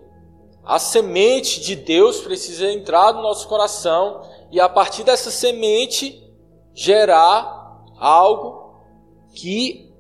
a 0.65 0.79
semente 0.79 1.61
de 1.61 1.77
Deus 1.77 2.21
precisa 2.21 2.71
entrar 2.73 3.13
no 3.13 3.21
nosso 3.21 3.47
coração 3.47 4.23
e 4.51 4.59
a 4.59 4.69
partir 4.69 5.03
dessa 5.03 5.31
semente 5.31 6.24
gerar 6.75 7.85
algo 7.97 8.83
que 9.35 9.93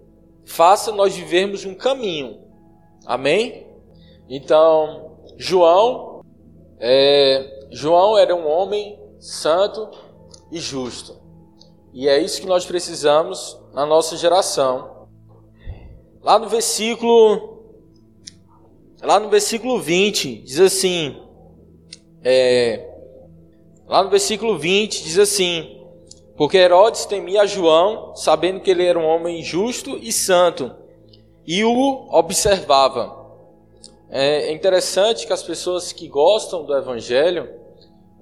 faça 0.44 0.92
nós 0.92 1.14
vivermos 1.14 1.64
um 1.64 1.74
caminho. 1.74 2.40
Amém? 3.06 3.66
Então, 4.28 5.18
João, 5.36 6.22
é, 6.78 7.68
João 7.70 8.18
era 8.18 8.34
um 8.34 8.46
homem 8.46 8.98
santo 9.18 9.90
e 10.50 10.58
justo. 10.58 11.22
E 11.92 12.08
é 12.08 12.18
isso 12.18 12.40
que 12.40 12.46
nós 12.46 12.64
precisamos 12.64 13.58
na 13.72 13.86
nossa 13.86 14.16
geração. 14.16 15.08
Lá 16.22 16.38
no 16.38 16.48
versículo, 16.48 17.62
lá 19.02 19.20
no 19.20 19.28
versículo 19.28 19.80
20, 19.80 20.42
diz 20.42 20.58
assim, 20.58 21.22
é, 22.22 22.88
lá 23.86 24.02
no 24.02 24.08
versículo 24.08 24.58
20 24.58 25.04
diz 25.04 25.18
assim: 25.18 25.83
porque 26.36 26.58
Herodes 26.58 27.06
temia 27.06 27.46
João, 27.46 28.14
sabendo 28.16 28.60
que 28.60 28.70
ele 28.70 28.84
era 28.84 28.98
um 28.98 29.06
homem 29.06 29.42
justo 29.42 29.96
e 29.96 30.12
santo, 30.12 30.74
e 31.46 31.64
o 31.64 32.08
observava. 32.10 33.22
É 34.10 34.52
interessante 34.52 35.26
que 35.26 35.32
as 35.32 35.42
pessoas 35.42 35.92
que 35.92 36.08
gostam 36.08 36.64
do 36.64 36.76
Evangelho, 36.76 37.48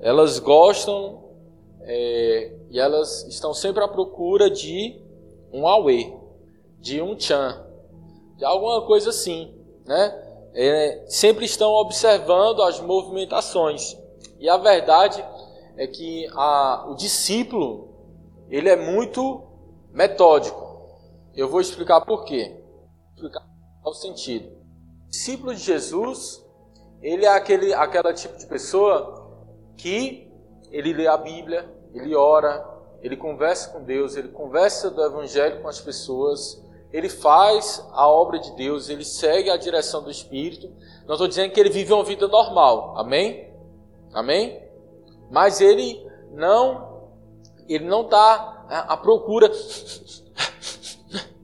elas 0.01 0.38
gostam 0.38 1.22
é, 1.83 2.53
e 2.70 2.79
elas 2.79 3.27
estão 3.29 3.55
sempre 3.55 3.83
à 3.83 3.88
procura 3.88 4.51
de 4.51 5.01
um 5.53 5.66
Aue, 5.66 6.14
de 6.81 7.01
um 7.01 7.18
Chan, 7.18 7.64
de 8.37 8.44
alguma 8.44 8.83
coisa 8.83 9.11
assim, 9.11 9.55
né? 9.87 10.18
É, 10.55 11.05
sempre 11.07 11.46
estão 11.46 11.70
observando 11.72 12.62
as 12.62 12.79
movimentações. 12.79 13.96
E 14.38 14.51
a 14.51 14.59
verdade 14.59 15.25
é 15.77 15.87
que 15.87 16.29
a, 16.35 16.87
o 16.90 16.94
discípulo 16.94 17.91
ele 18.53 18.69
é 18.69 18.77
muito 18.77 19.43
metódico. 19.91 20.77
Eu 21.35 21.49
vou 21.49 21.59
explicar 21.59 22.03
por 22.03 22.27
quê. 22.27 22.55
Vou 23.07 23.15
explicar 23.15 23.49
o 23.83 23.95
sentido. 23.95 24.47
O 25.07 25.09
discípulo 25.09 25.55
de 25.55 25.62
Jesus, 25.62 26.45
ele 27.01 27.25
é 27.25 27.31
aquele 27.31 27.73
aquela 27.73 28.12
tipo 28.12 28.37
de 28.37 28.47
pessoa 28.47 29.41
que 29.75 30.31
ele 30.71 30.93
lê 30.93 31.07
a 31.07 31.17
Bíblia, 31.17 31.67
ele 31.95 32.15
ora, 32.15 32.62
ele 33.01 33.17
conversa 33.17 33.71
com 33.71 33.83
Deus, 33.83 34.17
ele 34.17 34.29
conversa 34.29 34.91
do 34.91 35.03
evangelho 35.03 35.62
com 35.62 35.69
as 35.69 35.81
pessoas, 35.81 36.62
ele 36.93 37.09
faz 37.09 37.83
a 37.93 38.07
obra 38.07 38.38
de 38.38 38.55
Deus, 38.55 38.91
ele 38.91 39.05
segue 39.05 39.49
a 39.49 39.57
direção 39.57 40.03
do 40.03 40.11
Espírito. 40.11 40.71
Não 41.07 41.15
estou 41.15 41.27
dizendo 41.27 41.53
que 41.53 41.59
ele 41.59 41.71
vive 41.71 41.91
uma 41.91 42.05
vida 42.05 42.29
normal, 42.29 42.99
amém? 42.99 43.51
Amém? 44.12 44.62
Mas 45.31 45.62
ele 45.62 46.07
não 46.33 46.91
ele 47.68 47.85
não 47.85 48.03
está 48.03 48.66
né, 48.68 48.85
à 48.88 48.96
procura. 48.96 49.51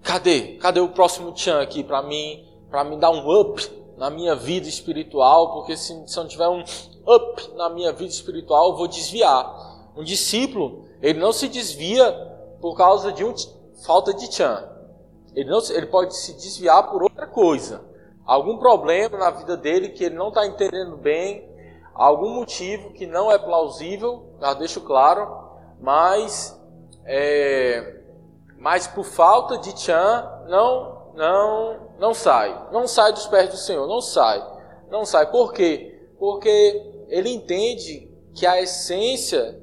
Cadê? 0.03 0.57
Cadê 0.57 0.81
o 0.81 0.89
próximo 0.89 1.33
tchan 1.33 1.61
aqui 1.61 1.85
para 1.85 2.03
mim, 2.03 2.47
para 2.71 2.83
me 2.85 2.97
dar 2.97 3.11
um 3.11 3.41
up 3.41 3.63
na 3.97 4.09
minha 4.11 4.35
vida 4.35 4.69
espiritual? 4.69 5.53
Porque 5.53 5.77
se, 5.77 6.07
se 6.07 6.17
não 6.17 6.27
tiver 6.27 6.49
um 6.49 6.63
up 7.07 7.51
na 7.57 7.69
minha 7.69 7.93
vida 7.93 8.11
espiritual, 8.11 8.71
eu 8.71 8.77
vou 8.77 8.89
desviar. 8.89 9.91
Um 9.97 10.05
discípulo, 10.05 10.87
ele 11.03 11.19
não 11.19 11.33
se 11.33 11.49
desvia 11.49 12.13
por 12.61 12.77
causa 12.77 13.13
de 13.13 13.25
um, 13.25 13.35
falta 13.85 14.15
de 14.15 14.29
tchan. 14.29 14.69
Ele, 15.35 15.51
não, 15.51 15.61
ele 15.71 15.87
pode 15.87 16.17
se 16.17 16.33
desviar 16.35 16.91
por 16.91 17.03
outra 17.03 17.27
coisa. 17.27 17.85
Algum 18.25 18.59
problema 18.59 19.17
na 19.17 19.31
vida 19.31 19.57
dele 19.57 19.89
que 19.91 20.05
ele 20.05 20.15
não 20.15 20.29
está 20.29 20.47
entendendo 20.47 20.97
bem, 20.97 21.49
algum 21.95 22.35
motivo 22.35 22.93
que 22.93 23.07
não 23.07 23.31
é 23.31 23.39
plausível, 23.39 24.35
já 24.41 24.55
deixo 24.55 24.81
claro, 24.83 25.48
mas, 25.81 26.59
é, 27.05 28.01
mas 28.59 28.87
por 28.87 29.05
falta 29.05 29.59
de 29.59 29.73
Tchan, 29.75 30.45
não, 30.49 31.13
não, 31.15 31.91
não 31.99 32.15
sai. 32.15 32.69
Não 32.73 32.87
sai 32.87 33.13
dos 33.13 33.27
pés 33.27 33.51
do 33.51 33.57
Senhor, 33.57 33.87
não 33.87 34.01
sai. 34.01 34.45
Não 34.91 35.05
sai. 35.05 35.31
Por 35.31 35.53
quê? 35.53 36.09
Porque 36.19 37.05
ele 37.09 37.31
entende 37.31 38.11
que 38.35 38.47
a 38.47 38.61
essência 38.61 39.61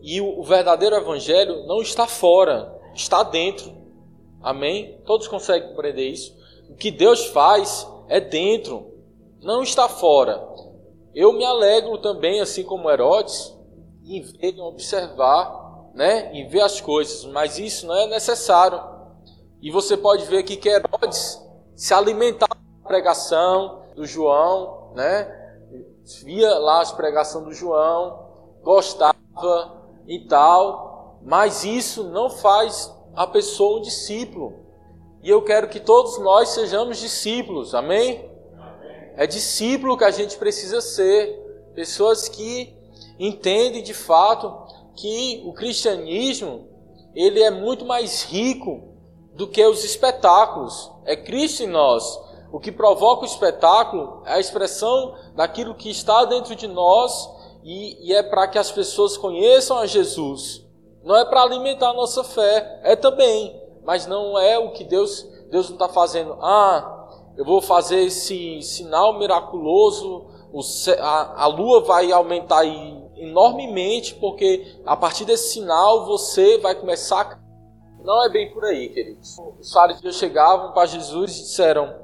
e 0.00 0.20
o 0.20 0.42
verdadeiro 0.42 0.96
evangelho 0.96 1.66
não 1.66 1.80
está 1.80 2.06
fora, 2.06 2.78
está 2.94 3.22
dentro. 3.22 3.72
Amém? 4.42 5.00
Todos 5.06 5.26
conseguem 5.26 5.70
compreender 5.70 6.08
isso? 6.08 6.36
O 6.68 6.74
que 6.74 6.90
Deus 6.90 7.26
faz 7.26 7.88
é 8.08 8.20
dentro, 8.20 8.92
não 9.40 9.62
está 9.62 9.88
fora. 9.88 10.46
Eu 11.14 11.32
me 11.32 11.44
alegro 11.44 11.96
também, 11.98 12.40
assim 12.40 12.64
como 12.64 12.90
Herodes, 12.90 13.53
em 14.04 14.22
ver, 14.22 14.54
em 14.54 14.60
observar, 14.60 15.90
né, 15.94 16.32
em 16.32 16.46
ver 16.48 16.60
as 16.60 16.80
coisas, 16.80 17.24
mas 17.24 17.58
isso 17.58 17.86
não 17.86 17.96
é 17.96 18.06
necessário. 18.06 18.80
E 19.62 19.70
você 19.70 19.96
pode 19.96 20.24
ver 20.26 20.38
aqui 20.38 20.56
que 20.56 20.68
Herodes 20.68 21.40
se 21.74 21.94
alimentava 21.94 22.54
da 22.54 22.88
pregação 22.88 23.82
do 23.94 24.06
João, 24.06 24.92
né? 24.94 25.42
Via 26.24 26.58
lá 26.58 26.82
as 26.82 26.92
pregações 26.92 27.44
do 27.44 27.52
João, 27.54 28.28
gostava 28.62 29.14
e 30.06 30.20
tal, 30.26 31.18
mas 31.22 31.64
isso 31.64 32.04
não 32.04 32.28
faz 32.28 32.92
a 33.16 33.26
pessoa 33.26 33.78
um 33.78 33.82
discípulo. 33.82 34.64
E 35.22 35.30
eu 35.30 35.42
quero 35.42 35.68
que 35.68 35.80
todos 35.80 36.18
nós 36.18 36.50
sejamos 36.50 36.98
discípulos, 36.98 37.74
amém? 37.74 38.30
É 39.16 39.26
discípulo 39.26 39.96
que 39.96 40.04
a 40.04 40.10
gente 40.10 40.36
precisa 40.36 40.82
ser, 40.82 41.72
pessoas 41.74 42.28
que 42.28 42.76
entende 43.18 43.82
de 43.82 43.94
fato 43.94 44.52
que 44.94 45.42
o 45.44 45.52
cristianismo 45.52 46.68
ele 47.14 47.42
é 47.42 47.50
muito 47.50 47.84
mais 47.84 48.22
rico 48.24 48.94
do 49.34 49.46
que 49.46 49.64
os 49.64 49.84
espetáculos. 49.84 50.90
É 51.04 51.16
Cristo 51.16 51.62
em 51.62 51.66
nós. 51.66 52.20
O 52.52 52.60
que 52.60 52.70
provoca 52.70 53.22
o 53.22 53.26
espetáculo 53.26 54.22
é 54.26 54.34
a 54.34 54.40
expressão 54.40 55.14
daquilo 55.34 55.74
que 55.74 55.90
está 55.90 56.24
dentro 56.24 56.54
de 56.54 56.68
nós 56.68 57.28
e, 57.64 58.08
e 58.08 58.14
é 58.14 58.22
para 58.22 58.46
que 58.46 58.58
as 58.58 58.70
pessoas 58.70 59.16
conheçam 59.16 59.78
a 59.78 59.86
Jesus. 59.86 60.64
Não 61.02 61.16
é 61.16 61.24
para 61.24 61.42
alimentar 61.42 61.90
a 61.90 61.94
nossa 61.94 62.22
fé, 62.22 62.80
é 62.82 62.94
também, 62.94 63.60
mas 63.84 64.06
não 64.06 64.38
é 64.38 64.58
o 64.58 64.70
que 64.72 64.84
Deus, 64.84 65.26
Deus 65.50 65.68
não 65.68 65.74
está 65.74 65.88
fazendo. 65.88 66.38
Ah, 66.40 67.08
eu 67.36 67.44
vou 67.44 67.60
fazer 67.60 68.04
esse 68.04 68.62
sinal 68.62 69.18
miraculoso, 69.18 70.26
a, 71.00 71.42
a 71.42 71.46
lua 71.46 71.82
vai 71.82 72.12
aumentar 72.12 72.64
enormemente, 73.24 74.14
porque 74.14 74.76
a 74.86 74.96
partir 74.96 75.24
desse 75.24 75.52
sinal 75.54 76.06
você 76.06 76.58
vai 76.58 76.74
começar. 76.74 77.42
Não 78.02 78.24
é 78.24 78.28
bem 78.28 78.52
por 78.52 78.64
aí, 78.64 78.88
queridos. 78.90 79.36
Os 79.58 79.72
fariseus 79.72 80.16
chegavam 80.16 80.72
para 80.72 80.86
Jesus 80.86 81.36
e 81.36 81.42
disseram: 81.42 81.94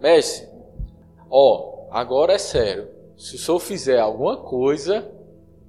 Mestre, 0.00 0.48
ó, 1.30 1.86
agora 1.90 2.32
é 2.32 2.38
sério. 2.38 2.88
Se 3.16 3.36
o 3.36 3.38
senhor 3.38 3.58
fizer 3.58 4.00
alguma 4.00 4.38
coisa, 4.38 5.06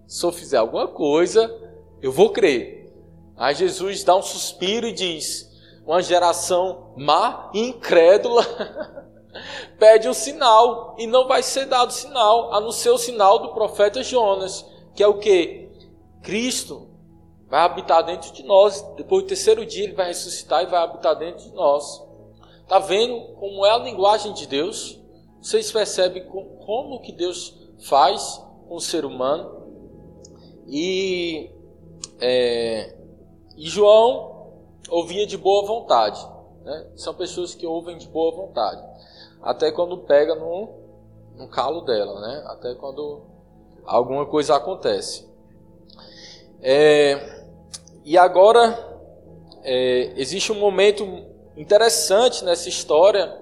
se 0.08 0.20
senhor 0.20 0.32
fizer 0.32 0.58
alguma 0.58 0.88
coisa, 0.88 1.54
eu 2.02 2.12
vou 2.12 2.30
crer. 2.30 2.90
Aí 3.36 3.56
Jesus 3.56 4.04
dá 4.04 4.16
um 4.16 4.22
suspiro 4.22 4.88
e 4.88 4.94
diz: 4.94 5.52
Uma 5.86 6.02
geração 6.02 6.94
má 6.96 7.52
e 7.54 7.68
incrédula 7.70 8.44
pede 9.80 10.08
um 10.08 10.13
sinal 10.13 10.96
e 10.98 11.08
não 11.08 11.28
vai 11.28 11.41
ser 11.44 11.65
dado 11.65 11.91
sinal, 11.91 12.54
a 12.54 12.60
não 12.60 12.72
ser 12.72 12.89
o 12.89 12.98
sinal 12.98 13.39
do 13.39 13.54
profeta 13.54 14.04
Jonas, 14.04 14.65
que 14.96 15.04
é 15.04 15.08
o 15.08 15.20
que? 15.20 15.70
Cristo 16.22 16.89
vai 17.48 17.62
habitar 17.62 18.04
dentro 18.04 18.32
de 18.34 18.44
nós. 18.44 18.82
Depois 18.96 19.24
do 19.24 19.28
terceiro 19.28 19.65
dia 19.65 19.86
ele 19.86 19.94
vai 19.94 20.08
ressuscitar 20.08 20.63
e 20.63 20.67
vai 20.67 20.82
habitar 20.82 21.15
dentro 21.15 21.44
de 21.44 21.54
nós. 21.54 22.04
Tá 22.67 22.80
vendo 22.80 23.20
como 23.36 23.65
é 23.65 23.72
a 23.72 23.78
linguagem 23.78 24.34
de 24.34 24.48
Deus? 24.48 25.00
Vocês 25.41 25.72
percebem 25.72 26.26
como 26.26 27.02
que 27.02 27.12
Deus 27.12 27.58
faz 27.88 28.41
com 28.67 28.76
o 28.76 28.82
ser 28.82 29.04
humano? 29.04 29.60
E, 30.67 31.50
é, 32.20 32.96
e 33.58 33.67
João 33.67 34.54
ouvia 34.89 35.26
de 35.26 35.38
boa 35.38 35.65
vontade. 35.65 36.26
Né? 36.63 36.91
São 36.96 37.13
pessoas 37.13 37.56
que 37.56 37.65
ouvem 37.65 37.98
de 37.98 38.08
boa 38.08 38.32
vontade 38.36 38.91
até 39.42 39.72
quando 39.72 39.98
pega 39.98 40.36
no, 40.36 40.70
no 41.36 41.48
calo 41.48 41.82
dela, 41.82 42.20
né? 42.22 42.44
Até 42.48 42.76
quando 42.76 43.22
alguma 43.86 44.26
coisa 44.26 44.56
acontece. 44.56 45.30
É, 46.62 47.44
e 48.06 48.18
agora 48.18 48.78
é, 49.64 50.14
existe 50.16 50.52
um 50.52 50.60
momento 50.60 51.06
interessante 51.58 52.44
nessa 52.44 52.70
história, 52.70 53.38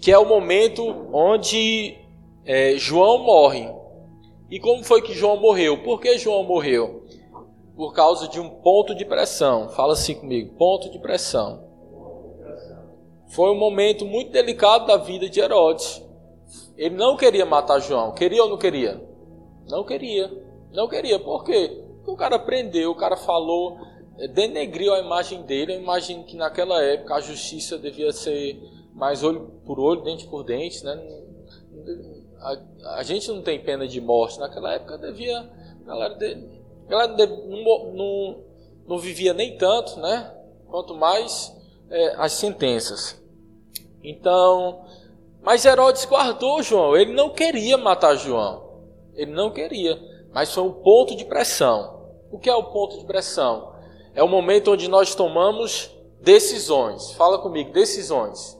que 0.00 0.12
é 0.12 0.18
o 0.18 0.26
momento 0.26 1.08
onde 1.12 1.98
é, 2.44 2.76
João 2.76 3.18
morre. 3.18 3.68
E 4.50 4.60
como 4.60 4.84
foi 4.84 5.02
que 5.02 5.14
João 5.14 5.36
morreu? 5.38 5.82
Por 5.82 6.00
que 6.00 6.18
João 6.18 6.44
morreu? 6.44 7.04
Por 7.74 7.92
causa 7.92 8.28
de 8.28 8.38
um 8.38 8.48
ponto 8.48 8.94
de 8.94 9.04
pressão. 9.04 9.68
Fala 9.70 9.94
assim 9.94 10.14
comigo: 10.14 10.54
ponto 10.56 10.90
de 10.90 10.98
pressão. 10.98 11.63
Foi 13.28 13.50
um 13.50 13.58
momento 13.58 14.04
muito 14.04 14.30
delicado 14.30 14.86
da 14.86 14.96
vida 14.96 15.28
de 15.28 15.40
Herodes. 15.40 16.02
Ele 16.76 16.96
não 16.96 17.16
queria 17.16 17.46
matar 17.46 17.80
João. 17.80 18.12
Queria 18.12 18.42
ou 18.42 18.50
não 18.50 18.58
queria? 18.58 19.02
Não 19.68 19.84
queria. 19.84 20.30
Não 20.72 20.88
queria. 20.88 21.18
Por 21.18 21.44
quê? 21.44 21.82
Porque 21.96 22.10
o 22.10 22.16
cara 22.16 22.38
prendeu, 22.38 22.90
o 22.90 22.96
cara 22.96 23.16
falou, 23.16 23.78
eh, 24.18 24.28
denegriu 24.28 24.92
a 24.92 24.98
imagem 24.98 25.42
dele. 25.42 25.74
Eu 25.74 25.80
imagino 25.80 26.24
que 26.24 26.36
naquela 26.36 26.82
época 26.82 27.14
a 27.14 27.20
justiça 27.20 27.78
devia 27.78 28.12
ser 28.12 28.60
mais 28.92 29.22
olho 29.22 29.52
por 29.64 29.80
olho, 29.80 30.02
dente 30.02 30.26
por 30.26 30.44
dente, 30.44 30.84
né? 30.84 30.94
A, 32.40 32.98
a 32.98 33.02
gente 33.02 33.28
não 33.28 33.42
tem 33.42 33.62
pena 33.62 33.86
de 33.86 34.00
morte. 34.00 34.38
Naquela 34.38 34.74
época 34.74 34.98
devia. 34.98 35.38
A 35.38 35.86
galera, 35.86 36.14
de, 36.14 36.48
a 36.86 36.90
galera 36.90 37.14
de, 37.14 37.26
não, 37.26 37.92
não, 37.92 38.44
não 38.88 38.98
vivia 38.98 39.32
nem 39.32 39.56
tanto, 39.56 39.98
né? 40.00 40.34
Quanto 40.66 40.94
mais 40.94 41.54
é, 41.94 42.14
as 42.16 42.32
sentenças. 42.32 43.22
Então, 44.02 44.84
mas 45.40 45.64
Herodes 45.64 46.04
guardou 46.04 46.60
João. 46.60 46.96
Ele 46.96 47.12
não 47.12 47.30
queria 47.30 47.78
matar 47.78 48.16
João. 48.16 48.82
Ele 49.14 49.30
não 49.30 49.52
queria. 49.52 49.96
Mas 50.32 50.52
foi 50.52 50.64
um 50.64 50.72
ponto 50.72 51.14
de 51.14 51.24
pressão. 51.24 52.02
O 52.32 52.38
que 52.38 52.50
é 52.50 52.54
o 52.54 52.64
ponto 52.64 52.98
de 52.98 53.04
pressão? 53.04 53.74
É 54.12 54.22
o 54.22 54.28
momento 54.28 54.72
onde 54.72 54.88
nós 54.88 55.14
tomamos 55.14 55.90
decisões. 56.20 57.12
Fala 57.12 57.38
comigo, 57.38 57.72
decisões. 57.72 58.58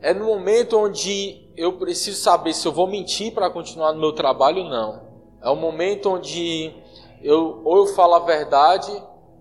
É 0.00 0.14
no 0.14 0.24
momento 0.24 0.78
onde 0.78 1.52
eu 1.54 1.74
preciso 1.74 2.18
saber 2.18 2.54
se 2.54 2.66
eu 2.66 2.72
vou 2.72 2.86
mentir 2.86 3.34
para 3.34 3.50
continuar 3.50 3.92
no 3.92 4.00
meu 4.00 4.12
trabalho 4.12 4.62
ou 4.62 4.70
não. 4.70 5.02
É 5.42 5.50
o 5.50 5.56
momento 5.56 6.08
onde 6.08 6.72
eu 7.22 7.60
ou 7.62 7.76
eu 7.76 7.86
falo 7.88 8.14
a 8.14 8.20
verdade 8.20 8.90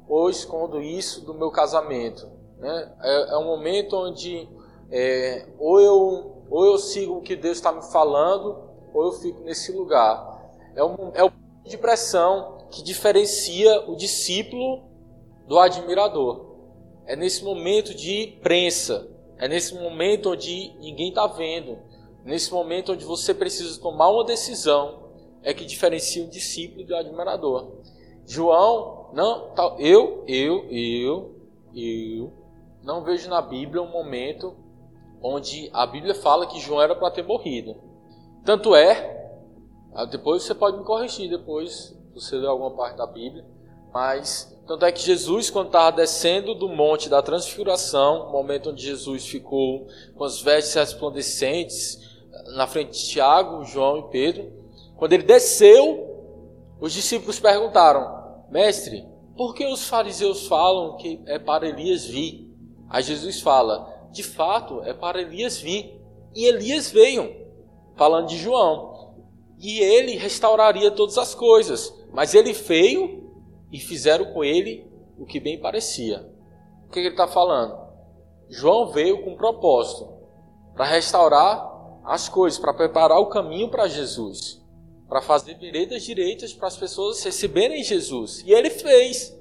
ou 0.10 0.30
escondo 0.30 0.82
isso 0.82 1.24
do 1.26 1.34
meu 1.34 1.50
casamento. 1.50 2.39
Né? 2.60 2.94
É, 3.02 3.34
é 3.34 3.38
um 3.38 3.46
momento 3.46 3.96
onde 3.96 4.48
é, 4.92 5.48
ou, 5.58 5.80
eu, 5.80 6.44
ou 6.50 6.66
eu 6.66 6.78
sigo 6.78 7.18
o 7.18 7.22
que 7.22 7.36
Deus 7.36 7.58
está 7.58 7.72
me 7.72 7.84
falando, 7.84 8.58
ou 8.94 9.06
eu 9.06 9.12
fico 9.14 9.42
nesse 9.42 9.72
lugar. 9.72 10.52
É, 10.76 10.84
um, 10.84 11.12
é 11.14 11.32
de 11.68 11.78
pressão 11.78 12.68
que 12.72 12.84
diferencia 12.84 13.90
o 13.90 13.96
discípulo 13.96 14.84
do 15.48 15.58
admirador. 15.60 16.48
É 17.06 17.16
nesse 17.16 17.44
momento 17.44 17.94
de 17.94 18.38
prensa, 18.42 19.08
é 19.38 19.48
nesse 19.48 19.74
momento 19.74 20.32
onde 20.32 20.74
ninguém 20.80 21.10
está 21.10 21.26
vendo, 21.28 21.78
nesse 22.24 22.52
momento 22.52 22.92
onde 22.92 23.06
você 23.06 23.34
precisa 23.34 23.80
tomar 23.80 24.10
uma 24.10 24.24
decisão, 24.24 25.10
é 25.42 25.54
que 25.54 25.66
diferencia 25.66 26.24
o 26.24 26.28
discípulo 26.28 26.86
do 26.86 26.96
admirador. 26.96 27.80
João, 28.26 29.10
não, 29.14 29.54
eu, 29.80 30.24
eu, 30.28 30.68
eu, 30.70 31.36
eu, 31.74 32.34
não 32.84 33.04
vejo 33.04 33.30
na 33.30 33.42
Bíblia 33.42 33.82
um 33.82 33.92
momento 33.92 34.56
onde 35.22 35.70
a 35.74 35.86
Bíblia 35.86 36.16
fala 36.16 36.48
que 36.48 36.60
João 36.60 36.82
era 36.82 36.96
para 36.96 37.12
ter 37.12 37.24
morrido. 37.24 37.76
Tanto 38.46 38.76
é, 38.76 39.34
depois 40.10 40.44
você 40.44 40.56
pode 40.56 40.78
me 40.78 40.84
corrigir 40.84 41.30
depois, 41.30 41.98
você 42.14 42.36
ler 42.36 42.48
alguma 42.48 42.72
parte 42.72 42.98
da 42.98 43.06
Bíblia, 43.06 43.46
mas 43.94 44.58
tanto 44.68 44.86
é 44.86 44.92
que 44.92 45.02
Jesus, 45.02 45.50
quando 45.50 45.68
estava 45.68 45.96
descendo 45.96 46.54
do 46.54 46.70
monte 46.70 47.10
da 47.10 47.22
transfiguração, 47.22 48.32
momento 48.32 48.70
onde 48.70 48.84
Jesus 48.84 49.28
ficou 49.28 49.88
com 50.16 50.24
as 50.24 50.42
vestes 50.42 50.76
resplandecentes, 50.76 52.10
na 52.56 52.68
frente 52.68 52.92
de 52.92 53.10
Tiago, 53.10 53.66
João 53.66 53.98
e 53.98 54.04
Pedro, 54.12 54.52
quando 54.96 55.14
ele 55.14 55.24
desceu, 55.24 56.08
os 56.80 56.94
discípulos 56.94 57.40
perguntaram: 57.40 58.46
Mestre, 58.50 59.08
por 59.36 59.54
que 59.54 59.66
os 59.66 59.88
fariseus 59.88 60.48
falam 60.48 60.98
que 60.98 61.22
é 61.26 61.40
para 61.40 61.68
Elias 61.68 62.06
vir? 62.06 62.49
Aí 62.90 63.04
Jesus 63.04 63.40
fala: 63.42 64.00
de 64.12 64.24
fato, 64.24 64.82
é 64.84 64.94
para 64.94 65.22
Elias 65.22 65.58
vir. 65.60 66.00
E 66.36 66.46
Elias 66.46 66.92
veio, 66.92 67.36
falando 67.96 68.28
de 68.28 68.38
João. 68.38 69.14
E 69.60 69.80
ele 69.80 70.16
restauraria 70.16 70.92
todas 70.92 71.18
as 71.18 71.36
coisas. 71.36 71.94
Mas 72.12 72.34
ele 72.34 72.54
veio 72.54 73.30
e 73.72 73.80
fizeram 73.80 74.34
com 74.34 74.44
ele 74.44 74.88
o 75.18 75.26
que 75.26 75.40
bem 75.40 75.60
parecia. 75.60 76.28
O 76.88 76.92
que 76.92 77.00
ele 77.00 77.10
está 77.10 77.28
falando? 77.28 77.78
João 78.50 78.88
veio 78.88 79.24
com 79.24 79.32
um 79.32 79.38
propósito 79.38 80.12
para 80.74 80.86
restaurar 80.86 81.70
as 82.04 82.28
coisas, 82.28 82.58
para 82.58 82.74
preparar 82.74 83.20
o 83.20 83.28
caminho 83.28 83.70
para 83.70 83.88
Jesus, 83.88 84.60
para 85.08 85.22
fazer 85.22 85.56
veredas 85.56 86.04
direitas 86.04 86.54
para 86.54 86.68
as 86.68 86.78
pessoas 86.78 87.22
receberem 87.24 87.84
Jesus. 87.84 88.42
E 88.46 88.52
ele 88.52 88.70
fez. 88.70 89.38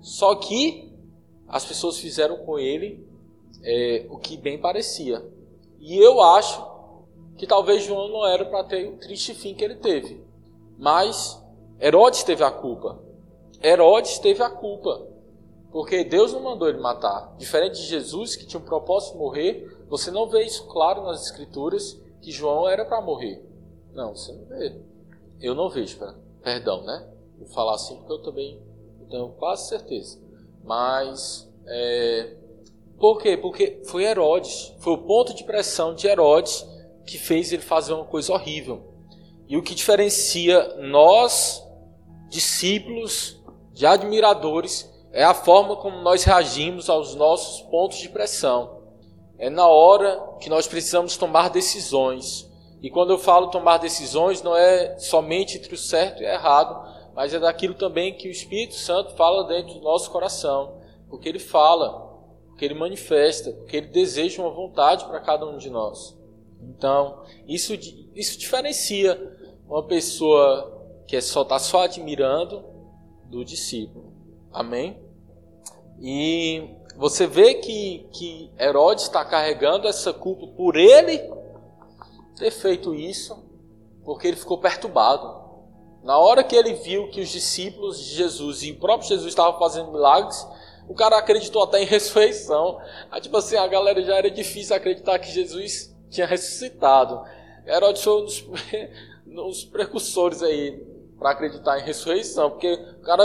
Só 0.00 0.36
que 0.36 0.93
as 1.48 1.64
pessoas 1.64 1.98
fizeram 1.98 2.38
com 2.38 2.58
ele 2.58 3.06
é, 3.62 4.06
o 4.10 4.18
que 4.18 4.36
bem 4.36 4.58
parecia. 4.58 5.24
E 5.80 5.96
eu 5.98 6.20
acho 6.20 6.74
que 7.36 7.46
talvez 7.46 7.84
João 7.84 8.08
não 8.08 8.26
era 8.26 8.44
para 8.44 8.64
ter 8.64 8.88
o 8.88 8.96
triste 8.96 9.34
fim 9.34 9.54
que 9.54 9.64
ele 9.64 9.76
teve. 9.76 10.24
Mas 10.78 11.42
Herodes 11.80 12.22
teve 12.22 12.42
a 12.42 12.50
culpa. 12.50 12.98
Herodes 13.62 14.18
teve 14.18 14.42
a 14.42 14.50
culpa. 14.50 15.06
Porque 15.70 16.04
Deus 16.04 16.32
não 16.32 16.40
mandou 16.40 16.68
ele 16.68 16.78
matar. 16.78 17.34
Diferente 17.36 17.80
de 17.80 17.86
Jesus, 17.86 18.36
que 18.36 18.46
tinha 18.46 18.60
um 18.60 18.64
propósito 18.64 19.12
de 19.12 19.18
morrer, 19.18 19.84
você 19.88 20.10
não 20.10 20.28
vê 20.28 20.44
isso 20.44 20.66
claro 20.68 21.02
nas 21.02 21.24
Escrituras 21.24 22.00
que 22.22 22.30
João 22.30 22.68
era 22.68 22.84
para 22.84 23.00
morrer. 23.00 23.44
Não, 23.92 24.14
você 24.14 24.32
não 24.32 24.44
vê. 24.46 24.80
Eu 25.40 25.54
não 25.54 25.68
vejo, 25.68 25.98
perdão, 26.42 26.82
né? 26.84 27.08
Vou 27.38 27.48
falar 27.48 27.74
assim 27.74 27.96
porque 27.96 28.12
eu 28.12 28.22
também 28.22 28.60
tenho 29.10 29.28
quase 29.30 29.68
certeza. 29.68 30.18
Mas 30.64 31.48
é, 31.66 32.36
por 32.98 33.18
quê? 33.20 33.36
Porque 33.36 33.82
foi 33.86 34.04
Herodes, 34.04 34.72
foi 34.80 34.94
o 34.94 34.98
ponto 34.98 35.34
de 35.34 35.44
pressão 35.44 35.94
de 35.94 36.06
Herodes 36.06 36.66
que 37.06 37.18
fez 37.18 37.52
ele 37.52 37.62
fazer 37.62 37.92
uma 37.92 38.04
coisa 38.04 38.32
horrível. 38.32 38.94
E 39.46 39.56
o 39.56 39.62
que 39.62 39.74
diferencia 39.74 40.76
nós, 40.78 41.62
discípulos, 42.28 43.42
de 43.72 43.84
admiradores, 43.84 44.90
é 45.12 45.22
a 45.22 45.34
forma 45.34 45.76
como 45.76 45.98
nós 45.98 46.24
reagimos 46.24 46.88
aos 46.88 47.14
nossos 47.14 47.60
pontos 47.68 47.98
de 47.98 48.08
pressão. 48.08 48.82
é 49.38 49.50
na 49.50 49.66
hora 49.66 50.20
que 50.40 50.48
nós 50.48 50.66
precisamos 50.66 51.16
tomar 51.16 51.50
decisões. 51.50 52.50
E 52.80 52.88
quando 52.88 53.10
eu 53.10 53.18
falo 53.18 53.48
tomar 53.48 53.78
decisões, 53.78 54.42
não 54.42 54.56
é 54.56 54.96
somente 54.98 55.58
entre 55.58 55.74
o 55.74 55.78
certo 55.78 56.22
e 56.22 56.26
o 56.26 56.28
errado, 56.28 56.93
mas 57.14 57.32
é 57.32 57.38
daquilo 57.38 57.74
também 57.74 58.14
que 58.14 58.28
o 58.28 58.30
Espírito 58.30 58.74
Santo 58.74 59.14
fala 59.14 59.44
dentro 59.44 59.74
do 59.74 59.80
nosso 59.80 60.10
coração. 60.10 60.80
Porque 61.08 61.28
ele 61.28 61.38
fala, 61.38 62.12
porque 62.48 62.64
ele 62.64 62.74
manifesta, 62.74 63.52
porque 63.52 63.76
ele 63.76 63.86
deseja 63.88 64.42
uma 64.42 64.50
vontade 64.50 65.04
para 65.04 65.20
cada 65.20 65.46
um 65.46 65.56
de 65.56 65.70
nós. 65.70 66.18
Então, 66.60 67.22
isso, 67.46 67.74
isso 68.14 68.38
diferencia 68.38 69.18
uma 69.68 69.82
pessoa 69.82 70.72
que 71.06 71.16
é 71.16 71.20
só 71.20 71.42
está 71.42 71.58
só 71.58 71.82
admirando 71.82 72.64
do 73.26 73.44
discípulo. 73.44 74.12
Amém? 74.52 74.98
E 76.00 76.68
você 76.96 77.26
vê 77.26 77.54
que, 77.54 78.08
que 78.12 78.50
Herodes 78.58 79.04
está 79.04 79.24
carregando 79.24 79.86
essa 79.86 80.12
culpa 80.12 80.46
por 80.48 80.76
ele 80.76 81.18
ter 82.36 82.50
feito 82.50 82.94
isso, 82.94 83.44
porque 84.04 84.28
ele 84.28 84.36
ficou 84.36 84.58
perturbado. 84.58 85.43
Na 86.04 86.18
hora 86.18 86.44
que 86.44 86.54
ele 86.54 86.74
viu 86.74 87.08
que 87.08 87.22
os 87.22 87.30
discípulos 87.30 87.98
de 87.98 88.14
Jesus 88.14 88.62
e 88.62 88.72
o 88.72 88.76
próprio 88.76 89.08
Jesus 89.08 89.28
estavam 89.28 89.58
fazendo 89.58 89.90
milagres, 89.90 90.46
o 90.86 90.94
cara 90.94 91.16
acreditou 91.16 91.62
até 91.62 91.82
em 91.82 91.86
ressurreição. 91.86 92.78
Aí, 93.10 93.22
tipo 93.22 93.34
assim, 93.38 93.56
a 93.56 93.66
galera 93.66 94.02
já 94.02 94.14
era 94.16 94.30
difícil 94.30 94.76
acreditar 94.76 95.18
que 95.18 95.30
Jesus 95.30 95.96
tinha 96.10 96.26
ressuscitado. 96.26 97.22
Herodes 97.66 98.04
foi 98.04 98.20
um 98.20 98.24
dos, 98.24 98.44
dos 99.26 99.64
precursores 99.64 100.42
aí 100.42 100.78
para 101.18 101.30
acreditar 101.30 101.78
em 101.78 101.82
ressurreição, 101.82 102.50
porque 102.50 102.70
o 103.00 103.02
cara 103.02 103.24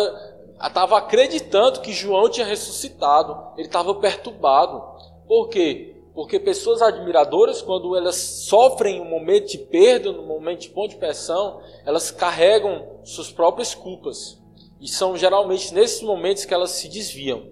estava 0.65 0.97
acreditando 0.97 1.81
que 1.81 1.91
João 1.91 2.29
tinha 2.29 2.45
ressuscitado, 2.45 3.37
ele 3.57 3.67
estava 3.67 3.93
perturbado. 3.95 4.81
Por 5.27 5.49
quê? 5.49 5.98
Porque 6.13 6.39
pessoas 6.39 6.81
admiradoras, 6.81 7.61
quando 7.61 7.95
elas 7.95 8.15
sofrem 8.15 8.99
um 8.99 9.05
momento 9.09 9.51
de 9.51 9.57
perda, 9.57 10.11
um 10.11 10.25
momento 10.25 10.61
de 10.61 10.69
ponto 10.69 10.89
de 10.89 10.97
pressão, 10.97 11.61
elas 11.85 12.11
carregam 12.11 12.99
suas 13.03 13.31
próprias 13.31 13.73
culpas. 13.73 14.41
E 14.81 14.87
são 14.87 15.15
geralmente 15.15 15.73
nesses 15.73 16.01
momentos 16.01 16.45
que 16.45 16.53
elas 16.53 16.71
se 16.71 16.87
desviam. 16.87 17.49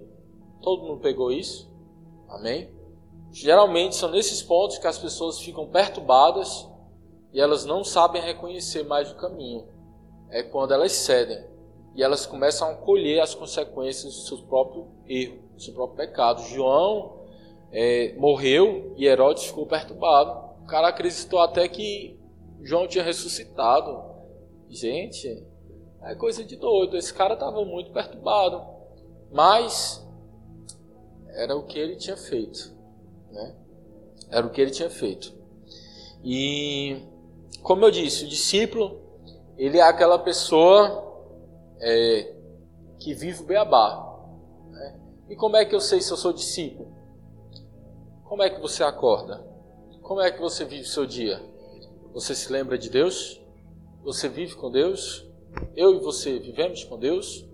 Todo 0.62 0.84
mundo 0.84 1.02
pegou 1.02 1.32
isso? 1.32 1.72
Amém? 2.28 2.70
Geralmente 3.32 3.96
são 3.96 4.10
nesses 4.10 4.42
pontos 4.42 4.78
que 4.78 4.88
as 4.88 4.98
pessoas 4.98 5.40
ficam 5.40 5.68
perturbadas 5.68 6.68
e 7.34 7.40
elas 7.40 7.66
não 7.66 7.84
sabem 7.84 8.22
reconhecer 8.22 8.84
mais 8.84 9.12
o 9.12 9.16
caminho. 9.16 9.68
É 10.30 10.42
quando 10.42 10.74
elas 10.74 10.92
cedem 10.92 11.46
e 11.96 12.04
elas 12.04 12.26
começam 12.26 12.70
a 12.70 12.76
colher 12.76 13.20
as 13.22 13.36
consequências 13.36 14.14
do 14.14 14.22
seu 14.22 14.38
próprio 14.40 14.88
erro, 15.08 15.40
do 15.54 15.62
seu 15.62 15.74
próprio 15.74 15.98
pecado. 15.98 16.42
João 16.44 17.17
é, 17.72 18.14
morreu 18.18 18.94
e 18.98 19.06
Herodes 19.06 19.46
ficou 19.46 19.66
perturbado. 19.66 20.48
O 20.64 20.68
cara 20.68 20.88
acreditou 20.88 21.40
até 21.40 21.68
que 21.68 22.20
João 22.62 22.88
tinha 22.88 23.04
ressuscitado. 23.04 24.04
Gente, 24.70 25.46
é 26.04 26.16
coisa 26.16 26.44
de 26.44 26.56
doido. 26.56 26.98
Esse 26.98 27.14
cara 27.14 27.34
estava 27.34 27.64
muito 27.64 27.92
perturbado. 27.92 28.66
Mas 29.32 30.06
era 31.30 31.56
o 31.56 31.64
que 31.64 31.78
ele 31.78 31.96
tinha 31.96 32.18
feito. 32.18 32.76
Né? 33.32 33.56
Era 34.30 34.46
o 34.46 34.50
que 34.50 34.62
ele 34.62 34.72
tinha 34.72 34.90
feito. 34.90 35.34
E, 36.24 37.02
como 37.62 37.86
eu 37.86 37.92
disse, 37.92 38.26
o 38.26 38.28
discípulo, 38.28 39.00
ele 39.58 39.78
é 39.78 39.82
aquela 39.82 40.20
pessoa 40.20 41.24
é, 41.80 42.34
que 43.00 43.14
vive 43.14 43.44
o 43.44 43.46
beabá. 43.46 44.20
Né? 44.72 45.00
E 45.30 45.36
como 45.36 45.56
é 45.56 45.66
que 45.66 45.76
eu 45.76 45.82
sei 45.82 46.02
se 46.02 46.12
eu 46.12 46.18
sou 46.18 46.34
discípulo? 46.34 46.97
Como 48.28 48.44
é 48.44 48.50
que 48.50 48.60
você 48.60 48.84
acorda? 48.84 49.42
Como 50.02 50.20
é 50.20 50.30
que 50.30 50.42
você 50.42 50.66
vive 50.66 50.84
o 50.84 50.88
seu 50.88 51.06
dia? 51.06 51.42
Você 52.14 52.36
se 52.36 52.52
lembra 52.52 52.78
de 52.78 52.90
Deus? 52.90 53.42
Você 54.04 54.28
vive 54.28 54.54
com 54.54 54.70
Deus? 54.70 55.26
Eu 55.78 55.96
e 55.96 56.00
você 56.00 56.38
vivemos 56.38 56.84
com 56.84 57.00
Deus? 57.00 57.48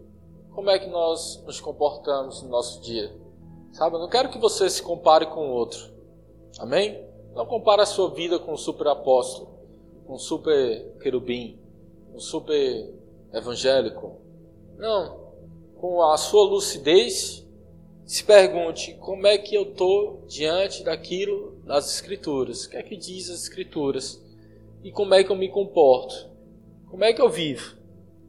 Como 0.49 0.71
é 0.71 0.79
que 0.79 0.87
nós 0.87 1.43
nos 1.45 1.61
comportamos 1.61 2.41
no 2.41 2.49
nosso 2.49 2.81
dia? 2.81 3.15
Sabe, 3.71 3.95
eu 3.95 3.99
não 3.99 4.09
quero 4.09 4.31
que 4.31 4.39
você 4.39 4.67
se 4.67 4.81
compare 4.81 5.27
com 5.27 5.47
o 5.47 5.53
outro. 5.53 5.93
Amém? 6.57 7.07
Não 7.35 7.45
compare 7.45 7.83
a 7.83 7.85
sua 7.85 8.09
vida 8.09 8.39
com 8.39 8.53
o 8.53 8.57
super 8.57 8.87
apóstolo, 8.87 9.49
com 10.07 10.13
o 10.13 10.19
super 10.19 10.97
querubim, 10.97 11.61
o 12.15 12.19
super 12.19 12.91
evangélico. 13.31 14.17
Não. 14.77 15.33
Com 15.75 16.01
a 16.01 16.17
sua 16.17 16.45
lucidez, 16.45 17.42
se 18.05 18.23
pergunte 18.23 18.93
como 18.95 19.25
é 19.27 19.37
que 19.37 19.55
eu 19.55 19.63
estou 19.63 20.25
diante 20.27 20.83
daquilo 20.83 21.61
das 21.65 21.93
Escrituras. 21.93 22.65
O 22.65 22.69
que 22.69 22.77
é 22.77 22.83
que 22.83 22.97
diz 22.97 23.29
as 23.29 23.43
Escrituras? 23.43 24.21
E 24.83 24.91
como 24.91 25.13
é 25.13 25.23
que 25.23 25.31
eu 25.31 25.35
me 25.35 25.49
comporto? 25.49 26.29
Como 26.89 27.03
é 27.03 27.13
que 27.13 27.21
eu 27.21 27.29
vivo? 27.29 27.77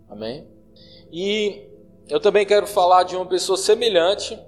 Amém? 0.09 0.47
E 1.13 1.69
eu 2.09 2.21
também 2.21 2.47
quero 2.47 2.67
falar 2.67 3.03
de 3.03 3.17
uma 3.17 3.27
pessoa 3.27 3.59
semelhante, 3.59 4.39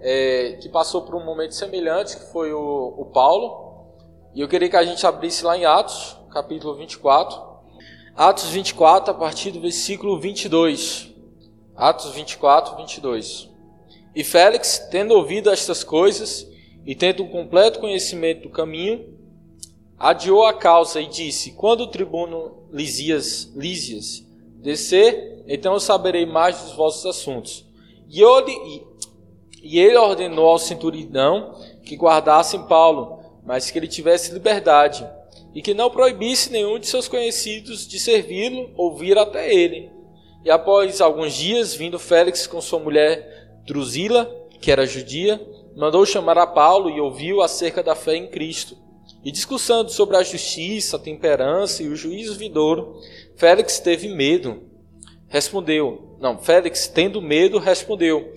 é, 0.00 0.58
que 0.60 0.68
passou 0.68 1.02
por 1.02 1.14
um 1.16 1.24
momento 1.24 1.54
semelhante, 1.54 2.16
que 2.16 2.32
foi 2.32 2.52
o, 2.52 2.94
o 2.98 3.06
Paulo. 3.06 3.94
E 4.34 4.40
eu 4.40 4.48
queria 4.48 4.68
que 4.68 4.76
a 4.76 4.84
gente 4.84 5.04
abrisse 5.06 5.44
lá 5.44 5.56
em 5.56 5.64
Atos, 5.64 6.16
capítulo 6.30 6.74
24. 6.74 7.40
Atos 8.14 8.46
24, 8.50 9.10
a 9.10 9.14
partir 9.14 9.50
do 9.50 9.60
versículo 9.60 10.20
22. 10.20 11.12
Atos 11.74 12.12
24, 12.12 12.76
22. 12.76 13.55
E 14.16 14.24
Félix, 14.24 14.88
tendo 14.90 15.12
ouvido 15.12 15.50
estas 15.50 15.84
coisas 15.84 16.50
e 16.86 16.94
tendo 16.94 17.22
um 17.22 17.28
completo 17.28 17.78
conhecimento 17.78 18.44
do 18.44 18.48
caminho, 18.48 19.14
adiou 19.98 20.42
a 20.46 20.54
causa 20.54 21.02
e 21.02 21.06
disse: 21.06 21.52
Quando 21.52 21.82
o 21.82 21.86
tribuno 21.86 22.62
Lisias, 22.72 23.52
Lísias 23.54 24.24
descer, 24.62 25.44
então 25.46 25.74
eu 25.74 25.80
saberei 25.80 26.24
mais 26.24 26.62
dos 26.62 26.72
vossos 26.72 27.04
assuntos. 27.04 27.66
E, 28.08 28.22
e 29.62 29.78
ele 29.78 29.98
ordenou 29.98 30.48
ao 30.48 30.58
centurião 30.58 31.54
que 31.84 31.94
guardassem 31.94 32.62
Paulo, 32.62 33.20
mas 33.44 33.70
que 33.70 33.78
ele 33.78 33.86
tivesse 33.86 34.32
liberdade, 34.32 35.06
e 35.54 35.60
que 35.60 35.74
não 35.74 35.90
proibisse 35.90 36.50
nenhum 36.50 36.78
de 36.78 36.86
seus 36.86 37.06
conhecidos 37.06 37.86
de 37.86 38.00
servi-lo 38.00 38.70
ou 38.76 38.96
vir 38.96 39.18
até 39.18 39.52
ele. 39.52 39.90
E 40.42 40.50
após 40.50 41.02
alguns 41.02 41.34
dias, 41.34 41.74
vindo 41.74 41.98
Félix 41.98 42.46
com 42.46 42.62
sua 42.62 42.78
mulher 42.78 43.45
Drusila, 43.66 44.24
que 44.60 44.70
era 44.70 44.86
judia, 44.86 45.40
mandou 45.76 46.06
chamar 46.06 46.38
a 46.38 46.46
Paulo 46.46 46.88
e 46.88 47.00
ouviu 47.00 47.42
acerca 47.42 47.82
da 47.82 47.94
fé 47.94 48.16
em 48.16 48.28
Cristo. 48.28 48.76
E 49.24 49.30
discussando 49.30 49.90
sobre 49.90 50.16
a 50.16 50.22
justiça, 50.22 50.96
a 50.96 51.00
temperança 51.00 51.82
e 51.82 51.88
o 51.88 51.96
juízo 51.96 52.36
vidouro, 52.36 53.00
Félix 53.34 53.80
teve 53.80 54.08
medo. 54.08 54.62
Respondeu, 55.26 56.16
não, 56.20 56.38
Félix, 56.38 56.86
tendo 56.86 57.20
medo, 57.20 57.58
respondeu: 57.58 58.32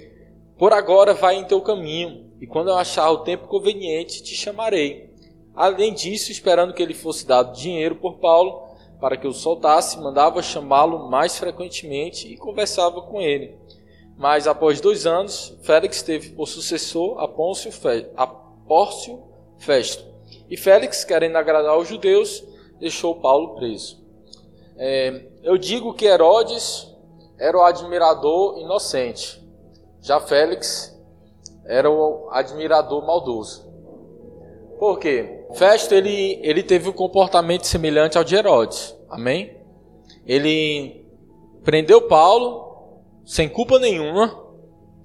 Por 0.57 0.73
agora 0.73 1.13
vai 1.13 1.35
em 1.35 1.45
teu 1.45 1.61
caminho, 1.61 2.31
e 2.41 2.47
quando 2.47 2.69
eu 2.69 2.77
achar 2.77 3.09
o 3.11 3.19
tempo 3.19 3.47
conveniente, 3.47 4.23
te 4.23 4.33
chamarei. 4.33 5.09
Além 5.55 5.93
disso, 5.93 6.31
esperando 6.31 6.73
que 6.73 6.81
ele 6.81 6.93
fosse 6.93 7.25
dado 7.25 7.55
dinheiro 7.55 7.95
por 7.95 8.17
Paulo, 8.17 8.67
para 8.99 9.15
que 9.15 9.27
o 9.27 9.33
soltasse, 9.33 9.99
mandava 9.99 10.41
chamá-lo 10.41 11.09
mais 11.09 11.37
frequentemente 11.37 12.27
e 12.27 12.37
conversava 12.37 13.01
com 13.01 13.21
ele. 13.21 13.55
Mas 14.19 14.47
após 14.47 14.81
dois 14.81 15.05
anos, 15.05 15.57
Félix 15.61 16.03
teve 16.03 16.31
por 16.31 16.45
sucessor 16.45 17.17
a 17.21 17.27
Pórcio 17.27 17.71
Festo. 19.57 20.03
E 20.49 20.57
Félix, 20.57 21.05
querendo 21.05 21.37
agradar 21.37 21.77
os 21.77 21.87
judeus, 21.87 22.43
deixou 22.81 23.15
Paulo 23.15 23.55
preso. 23.55 24.03
É, 24.77 25.25
eu 25.41 25.57
digo 25.57 25.93
que 25.93 26.05
Herodes 26.05 26.93
era 27.39 27.57
o 27.57 27.61
admirador 27.61 28.59
inocente. 28.59 29.41
Já 30.01 30.19
Félix 30.19 30.93
era 31.65 31.89
o 31.89 32.27
admirador 32.29 33.05
maldoso. 33.05 33.69
Por 34.77 34.99
quê? 34.99 35.45
Festo 35.53 35.95
ele, 35.95 36.41
ele 36.43 36.61
teve 36.61 36.89
um 36.89 36.93
comportamento 36.93 37.63
semelhante 37.63 38.17
ao 38.17 38.25
de 38.25 38.35
Herodes. 38.35 38.93
Amém? 39.09 39.57
Ele 40.25 41.05
prendeu 41.63 42.01
Paulo, 42.01 42.68
sem 43.29 43.47
culpa 43.47 43.77
nenhuma, 43.77 44.43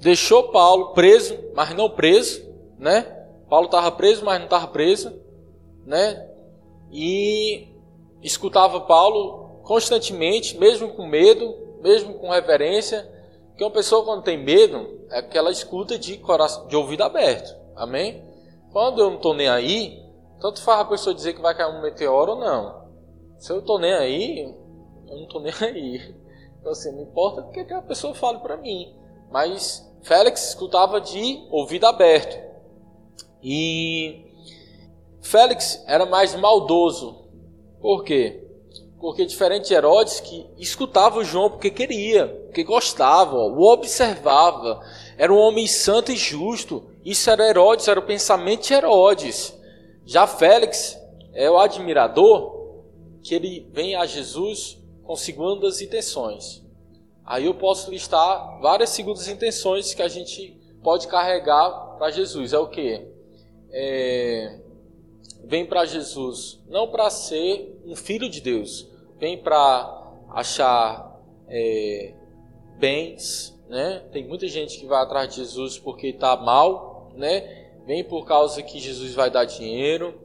deixou 0.00 0.44
Paulo 0.44 0.94
preso, 0.94 1.38
mas 1.54 1.74
não 1.74 1.90
preso, 1.90 2.42
né? 2.78 3.02
Paulo 3.50 3.66
estava 3.66 3.92
preso, 3.92 4.24
mas 4.24 4.38
não 4.38 4.46
estava 4.46 4.66
preso, 4.66 5.12
né? 5.84 6.26
E 6.90 7.68
escutava 8.22 8.80
Paulo 8.80 9.60
constantemente, 9.62 10.56
mesmo 10.56 10.94
com 10.94 11.06
medo, 11.06 11.54
mesmo 11.82 12.14
com 12.14 12.30
reverência, 12.30 13.06
porque 13.48 13.62
uma 13.62 13.70
pessoa 13.70 14.06
quando 14.06 14.22
tem 14.22 14.42
medo 14.42 15.06
é 15.10 15.20
que 15.20 15.36
ela 15.36 15.50
escuta 15.50 15.98
de 15.98 16.16
coração, 16.16 16.66
de 16.66 16.74
ouvido 16.74 17.02
aberto. 17.04 17.54
Amém? 17.76 18.24
Quando 18.72 19.02
eu 19.02 19.10
não 19.10 19.16
estou 19.16 19.34
nem 19.34 19.50
aí, 19.50 20.02
tanto 20.40 20.62
faz 20.62 20.80
a 20.80 20.86
pessoa 20.86 21.14
dizer 21.14 21.34
que 21.34 21.42
vai 21.42 21.54
cair 21.54 21.70
um 21.70 21.82
meteoro 21.82 22.32
ou 22.32 22.40
não. 22.40 22.88
Se 23.38 23.52
eu 23.52 23.58
estou 23.58 23.78
nem 23.78 23.92
aí, 23.92 24.44
eu 25.08 25.14
não 25.14 25.24
estou 25.24 25.42
nem 25.42 25.52
aí. 25.60 26.23
Então, 26.64 26.72
assim, 26.72 26.92
não 26.92 27.02
importa 27.02 27.42
o 27.42 27.50
que 27.50 27.60
a 27.74 27.82
pessoa 27.82 28.14
fale 28.14 28.38
para 28.38 28.56
mim. 28.56 28.90
Mas 29.30 29.86
Félix 30.02 30.48
escutava 30.48 30.98
de 30.98 31.46
ouvido 31.50 31.84
aberto. 31.84 32.42
E 33.42 34.24
Félix 35.20 35.84
era 35.86 36.06
mais 36.06 36.34
maldoso. 36.34 37.26
Por 37.82 38.02
quê? 38.02 38.48
Porque 38.98 39.26
diferente 39.26 39.68
de 39.68 39.74
Herodes, 39.74 40.20
que 40.20 40.46
escutava 40.56 41.18
o 41.18 41.24
João 41.24 41.50
porque 41.50 41.68
queria, 41.68 42.28
porque 42.46 42.64
gostava, 42.64 43.36
o 43.36 43.60
observava, 43.70 44.80
era 45.18 45.30
um 45.30 45.36
homem 45.36 45.66
santo 45.66 46.12
e 46.12 46.16
justo. 46.16 46.82
Isso 47.04 47.28
era 47.28 47.46
Herodes, 47.46 47.88
era 47.88 48.00
o 48.00 48.06
pensamento 48.06 48.68
de 48.68 48.72
Herodes. 48.72 49.54
Já 50.06 50.26
Félix 50.26 50.98
é 51.34 51.50
o 51.50 51.58
admirador 51.58 52.72
que 53.22 53.34
ele 53.34 53.68
vem 53.70 53.94
a 53.94 54.06
Jesus 54.06 54.82
com 55.04 55.14
segundas 55.14 55.80
intenções. 55.80 56.64
Aí 57.24 57.46
eu 57.46 57.54
posso 57.54 57.90
listar 57.90 58.60
várias 58.60 58.90
segundas 58.90 59.28
intenções 59.28 59.94
que 59.94 60.02
a 60.02 60.08
gente 60.08 60.58
pode 60.82 61.06
carregar 61.08 61.96
para 61.96 62.10
Jesus. 62.10 62.52
É 62.52 62.58
o 62.58 62.68
que? 62.68 63.06
É, 63.70 64.60
vem 65.44 65.66
para 65.66 65.84
Jesus 65.84 66.62
não 66.68 66.88
para 66.88 67.10
ser 67.10 67.80
um 67.84 67.96
filho 67.96 68.28
de 68.28 68.40
Deus, 68.40 68.88
vem 69.18 69.38
para 69.38 70.02
achar 70.30 71.20
é, 71.48 72.14
bens, 72.78 73.58
né? 73.68 74.04
Tem 74.12 74.26
muita 74.26 74.46
gente 74.48 74.78
que 74.78 74.86
vai 74.86 75.02
atrás 75.02 75.28
de 75.30 75.36
Jesus 75.36 75.78
porque 75.78 76.08
está 76.08 76.36
mal, 76.36 77.10
né? 77.14 77.70
Vem 77.86 78.02
por 78.04 78.24
causa 78.24 78.62
que 78.62 78.78
Jesus 78.78 79.14
vai 79.14 79.30
dar 79.30 79.44
dinheiro, 79.44 80.20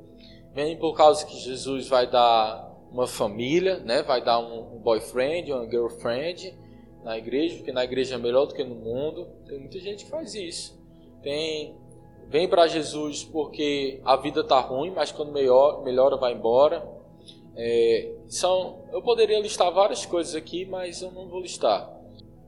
vem 0.54 0.78
por 0.78 0.96
causa 0.96 1.26
que 1.26 1.38
Jesus 1.38 1.88
vai 1.88 2.08
dar 2.08 2.69
uma 2.92 3.08
família, 3.08 3.80
né? 3.80 4.04
Vai 4.04 4.24
dar 4.24 4.40
um 4.40 4.80
boyfriend, 4.80 5.52
uma 5.52 5.70
girlfriend 5.70 6.58
na 7.04 7.18
igreja, 7.18 7.56
porque 7.58 7.72
na 7.72 7.84
igreja 7.84 8.16
é 8.16 8.18
melhor 8.18 8.46
do 8.46 8.54
que 8.54 8.64
no 8.64 8.76
mundo. 8.76 9.28
Tem 9.48 9.60
muita 9.60 9.80
gente 9.80 10.06
que 10.06 10.12
faz 10.12 10.34
isso. 10.34 10.80
Tem 11.22 11.76
vem 12.28 12.48
para 12.48 12.68
Jesus 12.68 13.24
porque 13.24 14.00
a 14.06 14.16
vida 14.16 14.44
tá 14.44 14.60
ruim, 14.60 14.92
mas 14.92 15.12
quando 15.12 15.32
melhor, 15.32 15.84
melhora 15.84 16.16
vai 16.16 16.34
embora. 16.34 16.88
É, 17.56 18.16
são, 18.28 18.86
eu 18.94 19.02
poderia 19.02 19.40
listar 19.40 19.72
várias 19.74 20.06
coisas 20.06 20.36
aqui, 20.36 20.64
mas 20.66 21.02
eu 21.02 21.12
não 21.12 21.28
vou 21.28 21.42
listar. 21.42 21.92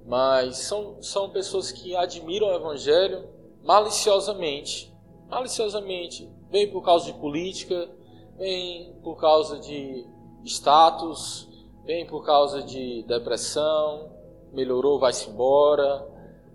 Mas 0.05 0.57
são, 0.57 1.01
são 1.01 1.29
pessoas 1.29 1.71
que 1.71 1.95
admiram 1.95 2.47
o 2.47 2.53
Evangelho 2.53 3.27
maliciosamente. 3.63 4.93
Maliciosamente. 5.29 6.29
Vem 6.49 6.67
por 6.69 6.83
causa 6.83 7.05
de 7.05 7.13
política, 7.13 7.89
vem 8.37 8.93
por 9.03 9.15
causa 9.17 9.59
de 9.59 10.05
status, 10.45 11.47
vem 11.85 12.05
por 12.05 12.25
causa 12.25 12.61
de 12.61 13.03
depressão, 13.03 14.11
melhorou, 14.51 14.99
vai-se 14.99 15.29
embora. 15.29 16.07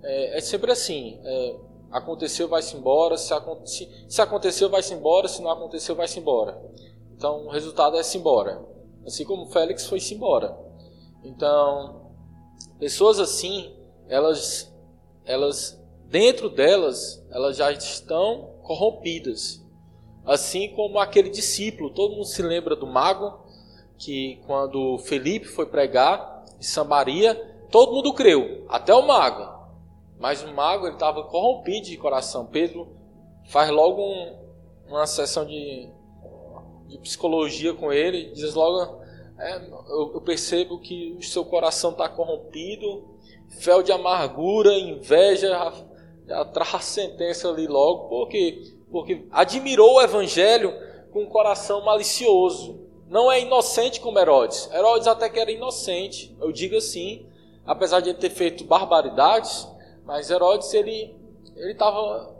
É, 0.03 0.38
é, 0.38 0.40
sempre 0.40 0.72
assim. 0.72 1.20
É, 1.25 1.57
aconteceu, 1.90 2.49
vai-se 2.49 2.77
embora. 2.77 3.16
Se, 3.16 3.33
se, 3.64 4.07
se 4.09 4.22
aconteceu, 4.22 4.68
vai-se 4.68 4.94
embora. 4.94 5.29
Se 5.29 5.42
não 5.42 5.51
aconteceu, 5.51 5.94
vai-se 5.94 6.18
embora. 6.18 6.61
Então, 7.16 7.46
o 7.46 7.51
resultado 7.51 7.96
é 7.96 8.03
se 8.03 8.18
embora. 8.18 8.62
Assim 9.07 9.25
como 9.25 9.46
Félix 9.46 9.87
foi-se 9.87 10.14
embora. 10.14 10.57
Então, 11.22 12.12
pessoas 12.79 13.18
assim, 13.18 13.75
elas, 14.09 14.72
elas, 15.25 15.81
dentro 16.07 16.49
delas, 16.49 17.25
elas 17.31 17.57
já 17.57 17.72
estão 17.72 18.57
corrompidas. 18.62 19.64
Assim 20.25 20.75
como 20.75 20.99
aquele 20.99 21.31
discípulo, 21.31 21.90
todo 21.90 22.14
mundo 22.14 22.27
se 22.27 22.42
lembra 22.42 22.75
do 22.75 22.87
mago, 22.87 23.46
que 23.99 24.41
quando 24.47 24.99
Felipe 24.99 25.47
foi 25.47 25.67
pregar 25.67 26.45
em 26.59 26.63
Samaria, 26.63 27.35
todo 27.71 27.93
mundo 27.93 28.13
creu, 28.13 28.65
até 28.69 28.95
o 28.95 29.07
mago. 29.07 29.57
Mas 30.19 30.43
o 30.43 30.53
mago 30.55 30.89
estava 30.89 31.25
corrompido 31.25 31.87
de 31.87 31.97
coração. 31.97 32.47
Pedro 32.47 32.89
faz 33.49 33.71
logo 33.71 34.03
um, 34.03 34.39
uma 34.89 35.07
sessão 35.07 35.45
de, 35.45 35.89
de 36.89 36.99
psicologia 36.99 37.75
com 37.75 37.93
ele, 37.93 38.33
diz 38.33 38.55
logo: 38.55 39.03
é, 39.39 39.57
eu, 39.89 40.13
eu, 40.15 40.21
percebo 40.21 40.79
que 40.79 41.13
o 41.19 41.23
seu 41.23 41.45
coração 41.45 41.91
está 41.91 42.09
corrompido, 42.09 43.05
fel 43.61 43.83
de 43.83 43.93
amargura, 43.93 44.73
inveja, 44.73 45.49
já, 45.49 45.73
já 46.27 46.45
traz 46.47 46.75
a 46.75 46.81
sentença 46.81 47.49
ali 47.49 47.67
logo, 47.67 48.09
porque 48.09 48.77
porque 48.91 49.27
admirou 49.31 49.97
o 49.97 50.01
evangelho 50.01 50.73
com 51.13 51.25
um 51.25 51.29
coração 51.29 51.85
malicioso. 51.85 52.86
Não 53.09 53.31
é 53.31 53.40
inocente 53.40 54.01
como 54.01 54.19
Herodes. 54.19 54.69
Herodes 54.73 55.07
até 55.07 55.29
que 55.29 55.38
era 55.38 55.51
inocente, 55.51 56.37
eu 56.40 56.51
digo 56.51 56.77
assim, 56.77 57.27
apesar 57.64 58.01
de 58.01 58.11
ele 58.11 58.19
ter 58.19 58.31
feito 58.31 58.64
barbaridades, 58.64 59.66
mas 60.05 60.31
Herodes 60.31 60.73
ele 60.75 61.14
ele 61.55 61.73
estava 61.73 62.35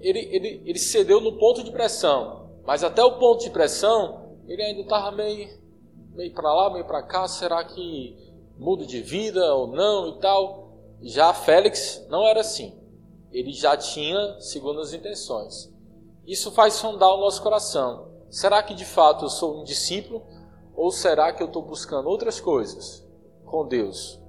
ele, 0.00 0.18
ele, 0.18 0.62
ele 0.64 0.78
cedeu 0.78 1.20
no 1.20 1.32
ponto 1.32 1.62
de 1.62 1.70
pressão, 1.70 2.48
mas 2.64 2.82
até 2.82 3.02
o 3.02 3.18
ponto 3.18 3.42
de 3.42 3.50
pressão 3.50 4.36
ele 4.46 4.62
ainda 4.62 4.82
estava 4.82 5.10
meio 5.10 5.48
meio 6.14 6.32
para 6.32 6.52
lá, 6.52 6.70
meio 6.70 6.84
para 6.84 7.02
cá, 7.02 7.26
será 7.26 7.64
que 7.64 8.16
muda 8.56 8.86
de 8.86 9.00
vida 9.00 9.54
ou 9.54 9.66
não 9.66 10.08
e 10.08 10.20
tal? 10.20 10.72
Já 11.02 11.34
Félix 11.34 12.06
não 12.08 12.26
era 12.26 12.40
assim. 12.40 12.72
Ele 13.32 13.52
já 13.52 13.76
tinha 13.76 14.40
segundas 14.40 14.94
intenções. 14.94 15.72
Isso 16.26 16.52
faz 16.52 16.74
sondar 16.74 17.10
o 17.10 17.20
nosso 17.20 17.42
coração. 17.42 18.13
Será 18.34 18.62
que 18.62 18.74
de 18.74 18.84
fato 18.84 19.24
eu 19.24 19.28
sou 19.28 19.60
um 19.60 19.64
discípulo 19.64 20.22
ou 20.74 20.90
será 20.90 21.32
que 21.32 21.42
eu 21.42 21.46
estou 21.46 21.62
buscando 21.62 22.08
outras 22.08 22.40
coisas 22.40 23.06
com 23.44 23.66
Deus? 23.66 24.20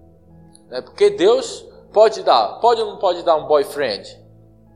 É 0.69 0.81
porque 0.81 1.09
Deus 1.09 1.65
Pode 1.95 2.23
dar. 2.23 2.59
Pode 2.59 2.81
ou 2.81 2.87
não 2.89 2.97
pode 2.97 3.23
dar 3.23 3.37
um 3.37 3.47
boyfriend? 3.47 4.21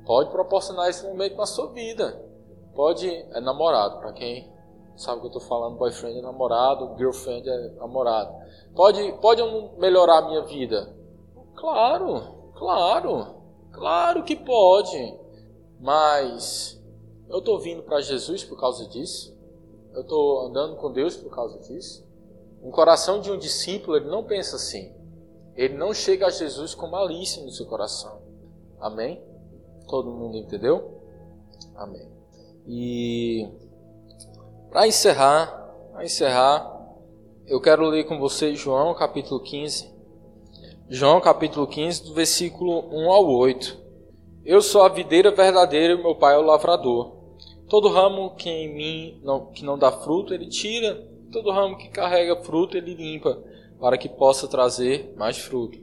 Pode 0.06 0.30
proporcionar 0.30 0.88
esse 0.88 1.06
momento 1.06 1.36
na 1.36 1.46
sua 1.46 1.68
vida. 1.68 2.18
Pode. 2.74 3.10
É 3.10 3.42
namorado, 3.42 4.00
para 4.00 4.14
quem 4.14 4.50
sabe 4.96 5.18
o 5.18 5.20
que 5.20 5.26
eu 5.26 5.38
estou 5.38 5.42
falando. 5.42 5.78
Boyfriend 5.78 6.18
é 6.18 6.22
namorado, 6.22 6.98
girlfriend 6.98 7.50
é 7.50 7.72
namorado. 7.72 8.34
Pode, 8.74 9.12
pode 9.20 9.42
ou 9.42 9.52
não 9.52 9.78
melhorar 9.78 10.20
a 10.20 10.28
minha 10.30 10.44
vida? 10.44 10.96
Claro, 11.58 12.52
claro, 12.58 13.36
claro 13.74 14.24
que 14.24 14.38
pode. 14.38 15.20
Mas 15.78 16.79
eu 17.30 17.40
estou 17.40 17.60
vindo 17.60 17.84
para 17.84 18.02
Jesus 18.02 18.44
por 18.44 18.60
causa 18.60 18.88
disso. 18.88 19.38
Eu 19.94 20.02
estou 20.02 20.48
andando 20.48 20.76
com 20.78 20.92
Deus 20.92 21.16
por 21.16 21.30
causa 21.30 21.60
disso. 21.60 22.04
Um 22.62 22.72
coração 22.72 23.22
de 23.22 23.32
um 23.32 23.38
discípulo, 23.38 23.96
ele 23.96 24.10
não 24.10 24.24
pensa 24.24 24.56
assim. 24.56 24.92
Ele 25.56 25.76
não 25.76 25.94
chega 25.94 26.28
a 26.28 26.32
Jesus 26.32 26.74
com 26.74 26.88
malícia 26.88 27.44
no 27.44 27.52
seu 27.52 27.66
coração. 27.66 28.22
Amém? 28.80 29.24
Todo 29.88 30.12
mundo 30.12 30.38
entendeu? 30.38 31.02
Amém. 31.76 32.10
E 32.68 33.48
para 34.70 34.88
encerrar, 34.88 35.48
para 35.92 36.04
encerrar, 36.04 36.80
eu 37.46 37.60
quero 37.62 37.84
ler 37.86 38.06
com 38.06 38.20
vocês 38.20 38.60
João 38.60 38.94
capítulo 38.94 39.42
15. 39.42 39.94
João 40.88 41.22
capítulo 41.22 41.68
15, 41.68 42.06
do 42.06 42.14
versículo 42.14 42.88
1 42.92 43.12
ao 43.12 43.28
8. 43.28 43.78
Eu 44.44 44.62
sou 44.62 44.82
a 44.82 44.90
videira 44.90 45.32
verdadeira 45.32 45.94
e 45.94 46.02
meu 46.02 46.16
pai 46.16 46.36
é 46.36 46.38
o 46.38 46.42
lavrador. 46.42 47.19
Todo 47.70 47.88
ramo 47.88 48.32
que 48.32 48.50
em 48.50 48.74
mim 48.74 49.22
não, 49.24 49.46
que 49.46 49.64
não 49.64 49.78
dá 49.78 49.92
fruto, 49.92 50.34
ele 50.34 50.48
tira. 50.48 51.08
Todo 51.32 51.52
ramo 51.52 51.78
que 51.78 51.88
carrega 51.88 52.36
fruto, 52.38 52.76
ele 52.76 52.96
limpa 52.96 53.42
para 53.80 53.98
que 53.98 54.10
possa 54.10 54.48
trazer 54.48 55.14
mais 55.16 55.38
fruto. 55.38 55.80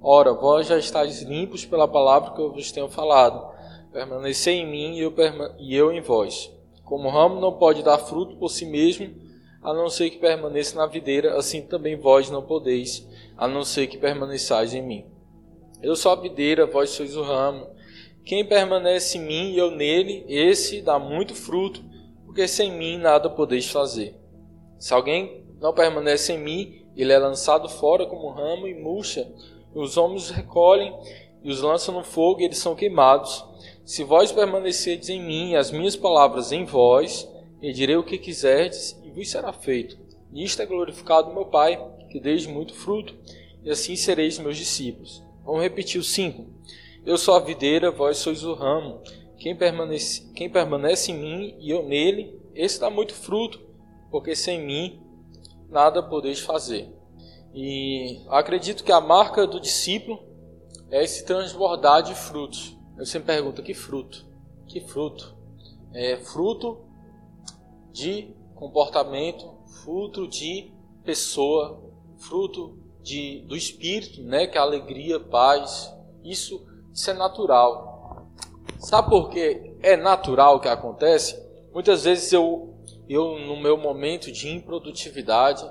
Ora, 0.00 0.34
vós 0.34 0.66
já 0.66 0.78
estáis 0.78 1.22
limpos 1.22 1.64
pela 1.64 1.88
palavra 1.88 2.32
que 2.32 2.40
eu 2.40 2.52
vos 2.52 2.70
tenho 2.70 2.88
falado. 2.88 3.54
Permanecei 3.90 4.56
em 4.56 4.66
mim 4.66 4.96
e 4.96 5.00
eu, 5.00 5.14
e 5.58 5.74
eu 5.74 5.90
em 5.90 6.00
vós. 6.00 6.52
Como 6.84 7.08
o 7.08 7.10
ramo 7.10 7.40
não 7.40 7.54
pode 7.54 7.82
dar 7.82 7.98
fruto 7.98 8.36
por 8.36 8.50
si 8.50 8.66
mesmo, 8.66 9.10
a 9.62 9.72
não 9.72 9.88
ser 9.88 10.10
que 10.10 10.18
permaneça 10.18 10.76
na 10.76 10.86
videira, 10.86 11.36
assim 11.36 11.62
também 11.62 11.96
vós 11.96 12.30
não 12.30 12.42
podeis, 12.42 13.06
a 13.36 13.48
não 13.48 13.64
ser 13.64 13.86
que 13.86 13.98
permaneçais 13.98 14.74
em 14.74 14.82
mim. 14.82 15.06
Eu 15.82 15.96
sou 15.96 16.12
a 16.12 16.16
videira, 16.16 16.66
vós 16.66 16.90
sois 16.90 17.16
o 17.16 17.22
ramo. 17.22 17.66
Quem 18.30 18.44
permanece 18.44 19.18
em 19.18 19.22
mim 19.22 19.50
e 19.50 19.58
eu 19.58 19.72
nele, 19.72 20.24
esse 20.28 20.80
dá 20.80 21.00
muito 21.00 21.34
fruto, 21.34 21.82
porque 22.24 22.46
sem 22.46 22.70
mim 22.70 22.96
nada 22.96 23.28
podeis 23.28 23.68
fazer. 23.68 24.14
Se 24.78 24.94
alguém 24.94 25.44
não 25.60 25.74
permanece 25.74 26.34
em 26.34 26.38
mim, 26.38 26.86
ele 26.96 27.12
é 27.12 27.18
lançado 27.18 27.68
fora 27.68 28.06
como 28.06 28.30
ramo 28.30 28.68
e 28.68 28.74
murcha, 28.80 29.28
os 29.74 29.96
homens 29.96 30.30
recolhem 30.30 30.96
e 31.42 31.50
os 31.50 31.60
lançam 31.60 31.92
no 31.92 32.04
fogo 32.04 32.40
e 32.40 32.44
eles 32.44 32.58
são 32.58 32.76
queimados. 32.76 33.44
Se 33.84 34.04
vós 34.04 34.30
permanecerdes 34.30 35.08
em 35.08 35.20
mim 35.20 35.50
e 35.50 35.56
as 35.56 35.72
minhas 35.72 35.96
palavras 35.96 36.52
em 36.52 36.64
vós, 36.64 37.28
direi 37.60 37.96
o 37.96 38.04
que 38.04 38.16
quiserdes 38.16 38.96
e 39.02 39.10
vos 39.10 39.28
será 39.28 39.52
feito. 39.52 39.98
Nisto 40.30 40.62
é 40.62 40.66
glorificado 40.66 41.34
meu 41.34 41.46
Pai, 41.46 41.84
que 42.08 42.20
deis 42.20 42.46
muito 42.46 42.74
fruto, 42.74 43.12
e 43.64 43.70
assim 43.72 43.96
sereis 43.96 44.38
meus 44.38 44.56
discípulos. 44.56 45.20
Vamos 45.44 45.62
repetir 45.62 46.00
o 46.00 46.04
5. 46.04 46.59
Eu 47.10 47.18
sou 47.18 47.34
a 47.34 47.40
videira, 47.40 47.90
vós 47.90 48.18
sois 48.18 48.44
o 48.44 48.54
ramo. 48.54 49.02
Quem 49.36 49.56
permanece, 49.56 50.30
quem 50.32 50.48
permanece 50.48 51.10
em 51.10 51.18
mim 51.18 51.56
e 51.58 51.68
eu 51.68 51.82
nele, 51.82 52.40
esse 52.54 52.78
dá 52.78 52.88
muito 52.88 53.14
fruto, 53.14 53.60
porque 54.12 54.36
sem 54.36 54.64
mim 54.64 55.02
nada 55.68 56.04
podeis 56.04 56.38
fazer. 56.38 56.88
E 57.52 58.22
acredito 58.28 58.84
que 58.84 58.92
a 58.92 59.00
marca 59.00 59.44
do 59.44 59.58
discípulo 59.58 60.22
é 60.88 61.02
esse 61.02 61.26
transbordar 61.26 62.04
de 62.04 62.14
frutos. 62.14 62.78
Eu 62.96 63.04
sempre 63.04 63.34
pergunto: 63.34 63.60
que 63.60 63.74
fruto? 63.74 64.24
Que 64.68 64.80
fruto? 64.80 65.36
é 65.92 66.16
fruto 66.16 66.78
de 67.90 68.32
comportamento, 68.54 69.52
fruto 69.82 70.28
de 70.28 70.72
pessoa, 71.02 71.82
fruto 72.18 72.78
de, 73.02 73.40
do 73.48 73.56
espírito, 73.56 74.22
né? 74.22 74.46
Que 74.46 74.56
é 74.56 74.60
alegria, 74.60 75.18
paz. 75.18 75.92
Isso, 76.22 76.69
isso 76.92 77.10
é 77.10 77.14
natural. 77.14 78.26
Sabe 78.78 79.08
por 79.08 79.28
que 79.30 79.74
é 79.82 79.96
natural 79.96 80.60
que 80.60 80.68
acontece? 80.68 81.40
Muitas 81.72 82.04
vezes 82.04 82.32
eu, 82.32 82.74
eu 83.08 83.38
no 83.38 83.60
meu 83.60 83.76
momento 83.76 84.32
de 84.32 84.48
improdutividade, 84.48 85.64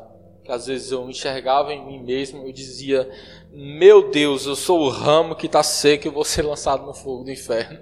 que 0.43 0.51
às 0.51 0.67
vezes 0.67 0.91
eu 0.91 1.09
enxergava 1.09 1.73
em 1.73 1.85
mim 1.85 2.03
mesmo, 2.03 2.45
eu 2.45 2.51
dizia: 2.51 3.09
Meu 3.51 4.09
Deus, 4.09 4.45
eu 4.45 4.55
sou 4.55 4.81
o 4.81 4.89
ramo 4.89 5.35
que 5.35 5.47
está 5.47 5.63
seco 5.63 6.07
e 6.07 6.11
vou 6.11 6.23
ser 6.23 6.43
lançado 6.43 6.85
no 6.85 6.93
fogo 6.93 7.23
do 7.23 7.31
inferno. 7.31 7.79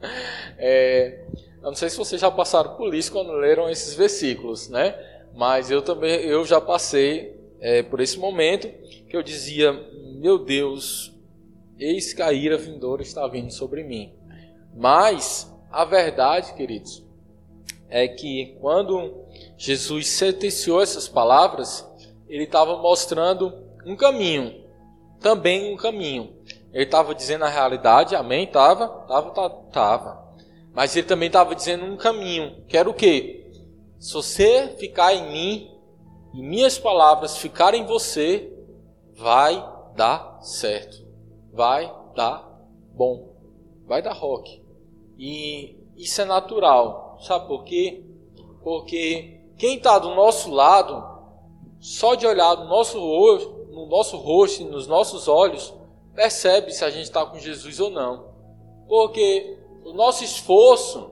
É, 0.62 1.24
eu 1.62 1.68
não 1.68 1.74
sei 1.74 1.88
se 1.88 1.96
vocês 1.96 2.20
já 2.20 2.30
passaram 2.30 2.74
por 2.76 2.94
isso 2.94 3.10
quando 3.10 3.32
leram 3.32 3.70
esses 3.70 3.94
versículos, 3.94 4.68
né? 4.68 4.94
Mas 5.34 5.70
eu 5.70 5.80
também 5.80 6.20
eu 6.20 6.44
já 6.44 6.60
passei 6.60 7.34
é, 7.60 7.82
por 7.82 7.98
esse 7.98 8.18
momento 8.18 8.68
que 9.08 9.16
eu 9.16 9.22
dizia: 9.22 9.72
Meu 10.18 10.38
Deus, 10.38 11.14
eis 11.80 12.12
que 12.12 12.22
a 12.22 12.32
ira 12.32 12.58
vindoura 12.58 13.02
está 13.02 13.26
vindo 13.26 13.50
sobre 13.50 13.82
mim. 13.82 14.12
Mas 14.76 15.50
a 15.72 15.84
verdade, 15.84 16.54
queridos, 16.54 17.02
é 17.88 18.06
que 18.06 18.56
quando 18.60 19.24
Jesus 19.56 20.06
sentenciou 20.08 20.80
essas 20.80 21.08
palavras, 21.08 21.86
ele 22.28 22.44
estava 22.44 22.76
mostrando 22.76 23.52
um 23.84 23.96
caminho, 23.96 24.64
também 25.18 25.72
um 25.72 25.76
caminho. 25.76 26.36
Ele 26.72 26.84
estava 26.84 27.14
dizendo 27.14 27.44
a 27.44 27.48
realidade, 27.48 28.14
amém? 28.14 28.46
Tava, 28.46 28.86
tava, 29.08 29.30
tava, 29.30 29.54
tava. 29.72 30.30
Mas 30.72 30.94
ele 30.94 31.06
também 31.06 31.26
estava 31.26 31.54
dizendo 31.54 31.84
um 31.84 31.96
caminho, 31.96 32.62
que 32.68 32.76
era 32.76 32.88
o 32.88 32.94
quê? 32.94 33.50
Se 33.98 34.12
você 34.12 34.76
ficar 34.78 35.12
em 35.12 35.32
mim 35.32 35.70
e 36.32 36.40
minhas 36.40 36.78
palavras 36.78 37.36
ficarem 37.36 37.82
em 37.82 37.86
você, 37.86 38.52
vai 39.14 39.62
dar 39.96 40.38
certo. 40.42 41.09
Vai 41.52 41.92
dar 42.14 42.60
bom. 42.94 43.34
Vai 43.86 44.02
dar 44.02 44.12
rock. 44.12 44.62
E 45.18 45.76
isso 45.96 46.20
é 46.20 46.24
natural. 46.24 47.18
Sabe 47.20 47.46
por 47.46 47.64
quê? 47.64 48.04
Porque 48.62 49.40
quem 49.56 49.76
está 49.76 49.98
do 49.98 50.14
nosso 50.14 50.50
lado, 50.50 51.04
só 51.78 52.14
de 52.14 52.26
olhar 52.26 52.56
no 52.56 52.64
nosso 52.64 52.98
rosto, 52.98 53.66
no 53.70 53.86
nosso 53.86 54.16
rosto, 54.16 54.64
nos 54.64 54.86
nossos 54.86 55.28
olhos, 55.28 55.74
percebe 56.14 56.72
se 56.72 56.84
a 56.84 56.90
gente 56.90 57.04
está 57.04 57.24
com 57.24 57.38
Jesus 57.38 57.80
ou 57.80 57.90
não. 57.90 58.30
Porque 58.88 59.58
o 59.84 59.92
nosso 59.92 60.24
esforço, 60.24 61.10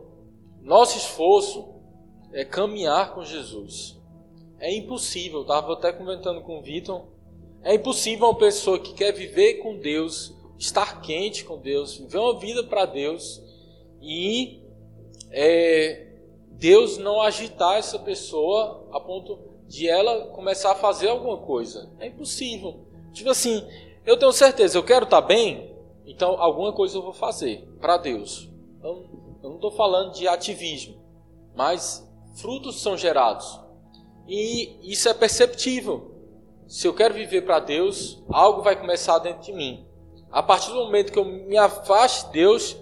nosso 0.62 0.96
esforço 0.96 1.68
é 2.32 2.44
caminhar 2.44 3.14
com 3.14 3.24
Jesus. 3.24 3.98
É 4.58 4.74
impossível, 4.74 5.42
estava 5.42 5.72
até 5.72 5.92
comentando 5.92 6.42
com 6.42 6.58
o 6.58 6.62
Vitor, 6.62 7.04
é 7.62 7.74
impossível 7.74 8.26
uma 8.26 8.38
pessoa 8.38 8.78
que 8.78 8.94
quer 8.94 9.12
viver 9.12 9.54
com 9.54 9.78
Deus, 9.78 10.34
estar 10.58 11.00
quente 11.00 11.44
com 11.44 11.58
Deus, 11.58 11.96
viver 11.96 12.18
uma 12.18 12.38
vida 12.38 12.64
para 12.64 12.86
Deus 12.86 13.42
e 14.00 14.62
é, 15.30 16.06
Deus 16.52 16.98
não 16.98 17.20
agitar 17.20 17.76
essa 17.76 17.98
pessoa 17.98 18.88
a 18.92 19.00
ponto 19.00 19.38
de 19.66 19.88
ela 19.88 20.28
começar 20.28 20.72
a 20.72 20.76
fazer 20.76 21.08
alguma 21.08 21.38
coisa. 21.38 21.90
É 22.00 22.06
impossível. 22.06 22.86
Tipo 23.12 23.30
assim, 23.30 23.66
eu 24.04 24.16
tenho 24.16 24.32
certeza, 24.32 24.78
eu 24.78 24.82
quero 24.82 25.04
estar 25.04 25.20
bem, 25.20 25.76
então 26.06 26.40
alguma 26.40 26.72
coisa 26.72 26.96
eu 26.96 27.02
vou 27.02 27.12
fazer 27.12 27.68
para 27.80 27.98
Deus. 27.98 28.48
Eu, 28.82 29.04
eu 29.42 29.48
não 29.50 29.56
estou 29.56 29.70
falando 29.70 30.12
de 30.12 30.26
ativismo, 30.26 30.96
mas 31.54 32.08
frutos 32.36 32.80
são 32.80 32.96
gerados. 32.96 33.60
E 34.26 34.78
isso 34.82 35.08
é 35.08 35.14
perceptível. 35.14 36.07
Se 36.68 36.86
eu 36.86 36.92
quero 36.92 37.14
viver 37.14 37.46
para 37.46 37.60
Deus, 37.60 38.22
algo 38.28 38.60
vai 38.60 38.76
começar 38.76 39.18
dentro 39.20 39.40
de 39.40 39.54
mim. 39.54 39.86
A 40.30 40.42
partir 40.42 40.68
do 40.68 40.76
momento 40.76 41.10
que 41.10 41.18
eu 41.18 41.24
me 41.24 41.56
afaste 41.56 42.26
de 42.26 42.32
Deus, 42.34 42.76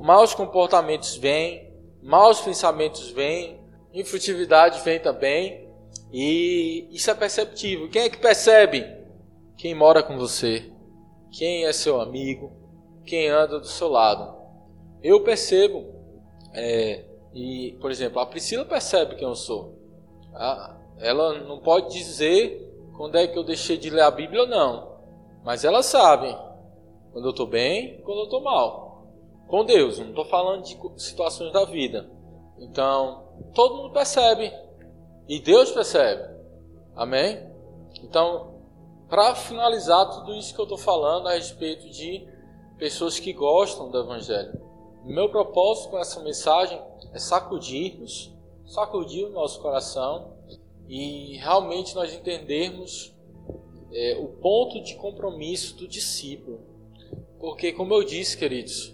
maus 0.00 0.34
comportamentos 0.34 1.14
vêm, 1.14 1.72
maus 2.02 2.40
pensamentos 2.40 3.08
vêm, 3.10 3.60
infrutividade 3.94 4.80
vem 4.80 4.98
também. 4.98 5.70
E 6.12 6.88
isso 6.90 7.08
é 7.08 7.14
perceptível. 7.14 7.88
Quem 7.88 8.02
é 8.02 8.10
que 8.10 8.18
percebe? 8.18 8.84
Quem 9.56 9.72
mora 9.72 10.02
com 10.02 10.18
você, 10.18 10.72
quem 11.30 11.66
é 11.66 11.72
seu 11.72 12.00
amigo, 12.00 12.52
quem 13.06 13.28
anda 13.28 13.60
do 13.60 13.68
seu 13.68 13.86
lado. 13.86 14.36
Eu 15.00 15.22
percebo, 15.22 15.94
é, 16.52 17.04
e 17.32 17.78
por 17.80 17.92
exemplo, 17.92 18.18
a 18.18 18.26
Priscila 18.26 18.64
percebe 18.64 19.14
quem 19.14 19.28
eu 19.28 19.36
sou. 19.36 19.78
ela 20.98 21.38
não 21.44 21.60
pode 21.60 21.92
dizer 21.94 22.69
quando 23.00 23.16
é 23.16 23.26
que 23.26 23.38
eu 23.38 23.42
deixei 23.42 23.78
de 23.78 23.88
ler 23.88 24.02
a 24.02 24.10
Bíblia 24.10 24.42
ou 24.42 24.46
não, 24.46 24.98
mas 25.42 25.64
ela 25.64 25.82
sabe 25.82 26.36
quando 27.10 27.24
eu 27.24 27.30
estou 27.30 27.46
bem 27.46 27.98
quando 28.02 28.18
eu 28.18 28.24
estou 28.24 28.42
mal. 28.42 29.06
Com 29.48 29.64
Deus, 29.64 29.98
não 29.98 30.10
estou 30.10 30.26
falando 30.26 30.64
de 30.64 30.76
situações 31.02 31.50
da 31.50 31.64
vida. 31.64 32.10
Então, 32.58 33.24
todo 33.54 33.76
mundo 33.76 33.94
percebe. 33.94 34.52
E 35.26 35.40
Deus 35.40 35.70
percebe. 35.70 36.28
Amém? 36.94 37.42
Então, 38.02 38.60
para 39.08 39.34
finalizar 39.34 40.10
tudo 40.10 40.34
isso 40.34 40.54
que 40.54 40.60
eu 40.60 40.64
estou 40.64 40.76
falando 40.76 41.26
a 41.26 41.32
respeito 41.32 41.88
de 41.88 42.28
pessoas 42.76 43.18
que 43.18 43.32
gostam 43.32 43.90
do 43.90 43.98
Evangelho, 43.98 44.60
meu 45.06 45.30
propósito 45.30 45.88
com 45.88 45.98
essa 45.98 46.20
mensagem 46.20 46.78
é 47.14 47.18
sacudir-nos, 47.18 48.30
sacudir 48.66 49.26
o 49.26 49.32
nosso 49.32 49.58
coração 49.62 50.38
e 50.90 51.36
realmente 51.36 51.94
nós 51.94 52.12
entendermos 52.12 53.14
é, 53.92 54.18
o 54.18 54.26
ponto 54.26 54.82
de 54.82 54.96
compromisso 54.96 55.76
do 55.76 55.86
discípulo. 55.86 56.66
Porque, 57.38 57.72
como 57.72 57.94
eu 57.94 58.02
disse, 58.02 58.36
queridos, 58.36 58.92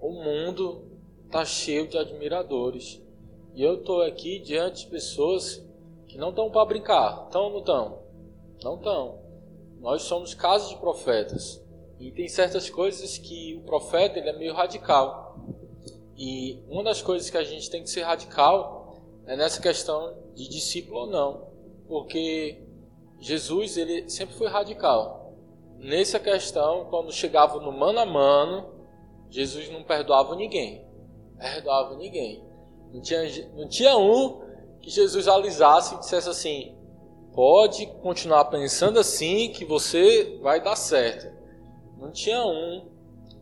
o 0.00 0.10
mundo 0.10 0.90
está 1.26 1.44
cheio 1.44 1.86
de 1.86 1.98
admiradores. 1.98 2.98
E 3.54 3.62
eu 3.62 3.74
estou 3.74 4.00
aqui 4.00 4.38
diante 4.38 4.86
de 4.86 4.90
pessoas 4.90 5.62
que 6.06 6.16
não 6.16 6.30
estão 6.30 6.50
para 6.50 6.64
brincar. 6.64 7.24
Estão 7.26 7.42
ou 7.42 7.50
não 7.50 7.58
estão? 7.58 8.02
Não 8.62 8.76
estão. 8.76 9.18
Nós 9.80 10.00
somos 10.00 10.32
casos 10.32 10.70
de 10.70 10.76
profetas. 10.76 11.62
E 12.00 12.10
tem 12.10 12.26
certas 12.26 12.70
coisas 12.70 13.18
que 13.18 13.54
o 13.56 13.66
profeta 13.66 14.18
ele 14.18 14.30
é 14.30 14.38
meio 14.38 14.54
radical. 14.54 15.38
E 16.16 16.58
uma 16.70 16.82
das 16.82 17.02
coisas 17.02 17.28
que 17.28 17.36
a 17.36 17.44
gente 17.44 17.68
tem 17.68 17.82
que 17.82 17.90
ser 17.90 18.00
radical 18.00 18.83
é 19.26 19.36
nessa 19.36 19.60
questão 19.60 20.16
de 20.34 20.48
discípulo 20.48 21.00
ou 21.00 21.06
não. 21.06 21.48
Porque 21.86 22.62
Jesus 23.20 23.76
ele 23.76 24.08
sempre 24.08 24.34
foi 24.34 24.48
radical. 24.48 25.34
Nessa 25.78 26.18
questão, 26.18 26.86
quando 26.86 27.12
chegava 27.12 27.60
no 27.60 27.72
mano 27.72 27.98
a 27.98 28.06
mano, 28.06 28.74
Jesus 29.30 29.70
não 29.70 29.82
perdoava 29.82 30.34
ninguém. 30.34 30.86
Perdoava 31.38 31.96
ninguém. 31.96 32.42
Não 32.92 33.00
tinha, 33.00 33.22
não 33.54 33.68
tinha 33.68 33.96
um 33.96 34.40
que 34.80 34.90
Jesus 34.90 35.26
alisasse 35.26 35.94
e 35.94 35.98
dissesse 35.98 36.28
assim: 36.28 36.76
pode 37.34 37.86
continuar 38.02 38.44
pensando 38.46 39.00
assim 39.00 39.50
que 39.50 39.64
você 39.64 40.38
vai 40.40 40.62
dar 40.62 40.76
certo. 40.76 41.34
Não 41.98 42.12
tinha 42.12 42.44
um 42.44 42.88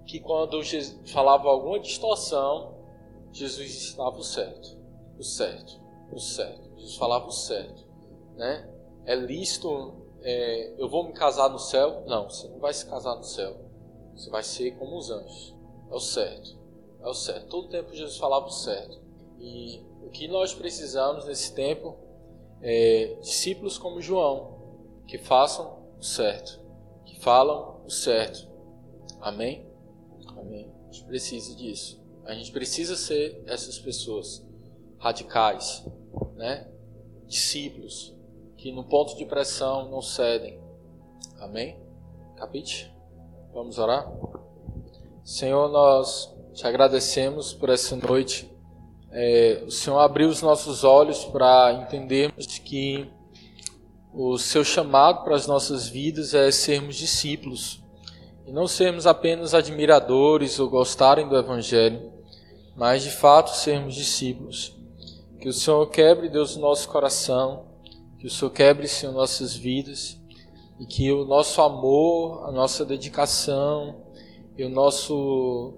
que 0.06 0.18
quando 0.18 0.62
Jesus 0.62 1.10
falava 1.10 1.48
alguma 1.48 1.78
distorção, 1.78 2.74
Jesus 3.30 3.70
estava 3.70 4.22
certo, 4.22 4.78
o 5.22 5.24
certo, 5.24 5.80
o 6.12 6.18
certo. 6.18 6.70
Jesus 6.76 6.96
falava 6.96 7.26
o 7.26 7.32
certo, 7.32 7.86
né? 8.36 8.68
É 9.06 9.14
lícito, 9.14 10.06
é, 10.20 10.74
eu 10.78 10.88
vou 10.88 11.04
me 11.04 11.12
casar 11.12 11.48
no 11.48 11.58
céu? 11.58 12.04
Não, 12.06 12.28
você 12.28 12.48
não 12.48 12.58
vai 12.58 12.74
se 12.74 12.86
casar 12.86 13.16
no 13.16 13.24
céu. 13.24 13.56
Você 14.14 14.30
vai 14.30 14.42
ser 14.42 14.72
como 14.72 14.96
os 14.96 15.10
anjos. 15.10 15.56
É 15.90 15.94
o 15.94 16.00
certo, 16.00 16.58
é 17.00 17.08
o 17.08 17.14
certo. 17.14 17.46
Todo 17.48 17.68
tempo 17.68 17.94
Jesus 17.94 18.16
falava 18.16 18.46
o 18.46 18.50
certo. 18.50 19.00
E 19.38 19.84
o 20.02 20.10
que 20.10 20.28
nós 20.28 20.54
precisamos 20.54 21.24
nesse 21.24 21.54
tempo 21.54 21.96
é 22.60 23.16
discípulos 23.20 23.78
como 23.78 24.00
João, 24.00 25.02
que 25.06 25.18
façam 25.18 25.82
o 25.98 26.02
certo, 26.02 26.60
que 27.04 27.18
falam 27.18 27.82
o 27.84 27.90
certo, 27.90 28.52
Amém? 29.22 29.64
Amém. 30.36 30.68
A 30.88 30.92
gente 30.92 31.04
precisa 31.04 31.54
disso. 31.54 32.02
A 32.24 32.34
gente 32.34 32.50
precisa 32.50 32.96
ser 32.96 33.40
essas 33.46 33.78
pessoas 33.78 34.44
radicais, 35.02 35.84
né? 36.36 36.68
Discípulos 37.26 38.14
que 38.56 38.70
no 38.70 38.84
ponto 38.84 39.16
de 39.16 39.26
pressão 39.26 39.90
não 39.90 40.00
cedem. 40.00 40.60
Amém? 41.40 41.76
Capite? 42.36 42.94
Vamos 43.52 43.76
orar? 43.78 44.08
Senhor, 45.24 45.68
nós 45.68 46.32
te 46.54 46.64
agradecemos 46.64 47.52
por 47.52 47.68
essa 47.68 47.96
noite. 47.96 48.48
É, 49.10 49.64
o 49.66 49.70
Senhor 49.70 49.98
abriu 49.98 50.28
os 50.28 50.40
nossos 50.40 50.84
olhos 50.84 51.24
para 51.24 51.72
entendermos 51.72 52.46
que 52.58 53.10
o 54.14 54.38
seu 54.38 54.62
chamado 54.62 55.24
para 55.24 55.34
as 55.34 55.48
nossas 55.48 55.88
vidas 55.88 56.32
é 56.32 56.50
sermos 56.52 56.94
discípulos 56.94 57.82
e 58.46 58.52
não 58.52 58.68
sermos 58.68 59.06
apenas 59.06 59.52
admiradores 59.52 60.60
ou 60.60 60.70
gostarem 60.70 61.28
do 61.28 61.36
Evangelho, 61.36 62.12
mas 62.76 63.02
de 63.02 63.10
fato 63.10 63.50
sermos 63.50 63.96
discípulos. 63.96 64.81
Que 65.42 65.48
o 65.48 65.52
Senhor 65.52 65.84
quebre, 65.88 66.28
Deus, 66.28 66.54
o 66.54 66.60
nosso 66.60 66.88
coração, 66.88 67.64
que 68.16 68.28
o 68.28 68.30
Senhor 68.30 68.52
quebre, 68.52 68.86
Senhor, 68.86 69.12
nossas 69.12 69.56
vidas, 69.56 70.16
e 70.78 70.86
que 70.86 71.10
o 71.10 71.24
nosso 71.24 71.60
amor, 71.60 72.48
a 72.48 72.52
nossa 72.52 72.84
dedicação 72.84 74.04
e 74.56 74.62
o 74.62 74.68
nosso 74.68 75.74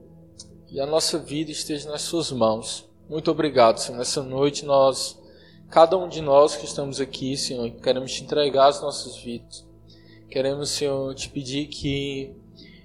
e 0.70 0.78
a 0.78 0.84
nossa 0.84 1.18
vida 1.18 1.50
esteja 1.50 1.88
nas 1.88 2.02
suas 2.02 2.30
mãos. 2.30 2.86
Muito 3.08 3.30
obrigado, 3.30 3.78
Senhor. 3.78 3.96
Nessa 3.96 4.22
noite 4.22 4.66
nós, 4.66 5.18
cada 5.70 5.96
um 5.96 6.10
de 6.10 6.20
nós 6.20 6.56
que 6.56 6.66
estamos 6.66 7.00
aqui, 7.00 7.34
Senhor, 7.34 7.70
queremos 7.70 8.12
te 8.12 8.22
entregar 8.22 8.68
as 8.68 8.82
nossas 8.82 9.16
vidas. 9.16 9.66
Queremos, 10.28 10.68
Senhor, 10.68 11.14
te 11.14 11.30
pedir 11.30 11.68
que 11.68 12.36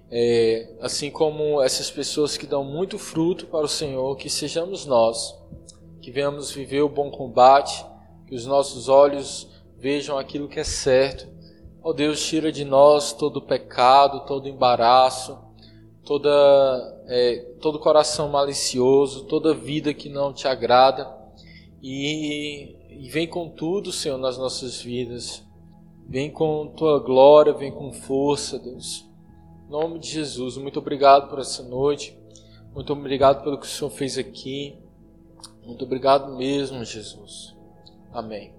é, 0.09 0.77
assim 0.79 1.11
como 1.11 1.61
essas 1.61 1.91
pessoas 1.91 2.37
que 2.37 2.47
dão 2.47 2.63
muito 2.63 2.97
fruto 2.97 3.47
para 3.47 3.65
o 3.65 3.67
Senhor, 3.67 4.15
que 4.15 4.29
sejamos 4.29 4.85
nós, 4.85 5.37
que 6.09 6.13
venhamos 6.13 6.51
viver 6.51 6.81
o 6.81 6.89
bom 6.89 7.11
combate, 7.11 7.85
que 8.25 8.33
os 8.33 8.43
nossos 8.47 8.89
olhos 8.89 9.47
vejam 9.77 10.17
aquilo 10.17 10.47
que 10.47 10.59
é 10.59 10.63
certo. 10.63 11.27
Ó 11.83 11.91
oh 11.91 11.93
Deus, 11.93 12.25
tira 12.25 12.51
de 12.51 12.65
nós 12.65 13.13
todo 13.13 13.37
o 13.37 13.41
pecado, 13.45 14.25
todo 14.25 14.49
embaraço, 14.49 15.37
toda, 16.03 16.29
é, 17.07 17.45
todo 17.61 17.77
coração 17.77 18.27
malicioso, 18.27 19.25
toda 19.25 19.53
vida 19.53 19.93
que 19.93 20.09
não 20.09 20.33
te 20.33 20.47
agrada. 20.47 21.07
E, 21.79 22.75
e 22.89 23.07
vem 23.09 23.27
com 23.27 23.47
tudo, 23.47 23.91
Senhor, 23.91 24.17
nas 24.17 24.35
nossas 24.35 24.81
vidas. 24.81 25.43
Vem 26.07 26.31
com 26.31 26.73
tua 26.75 26.99
glória, 26.99 27.53
vem 27.53 27.71
com 27.71 27.93
força, 27.93 28.57
Deus. 28.57 29.07
Em 29.67 29.71
nome 29.71 29.99
de 29.99 30.09
Jesus, 30.09 30.57
muito 30.57 30.79
obrigado 30.79 31.29
por 31.29 31.37
essa 31.37 31.61
noite. 31.61 32.17
Muito 32.73 32.93
obrigado 32.93 33.43
pelo 33.43 33.59
que 33.59 33.67
o 33.67 33.69
Senhor 33.69 33.91
fez 33.91 34.17
aqui. 34.17 34.88
Muito 35.69 35.85
obrigado 35.85 36.35
mesmo, 36.35 36.83
Jesus. 36.83 37.55
Amém. 38.11 38.58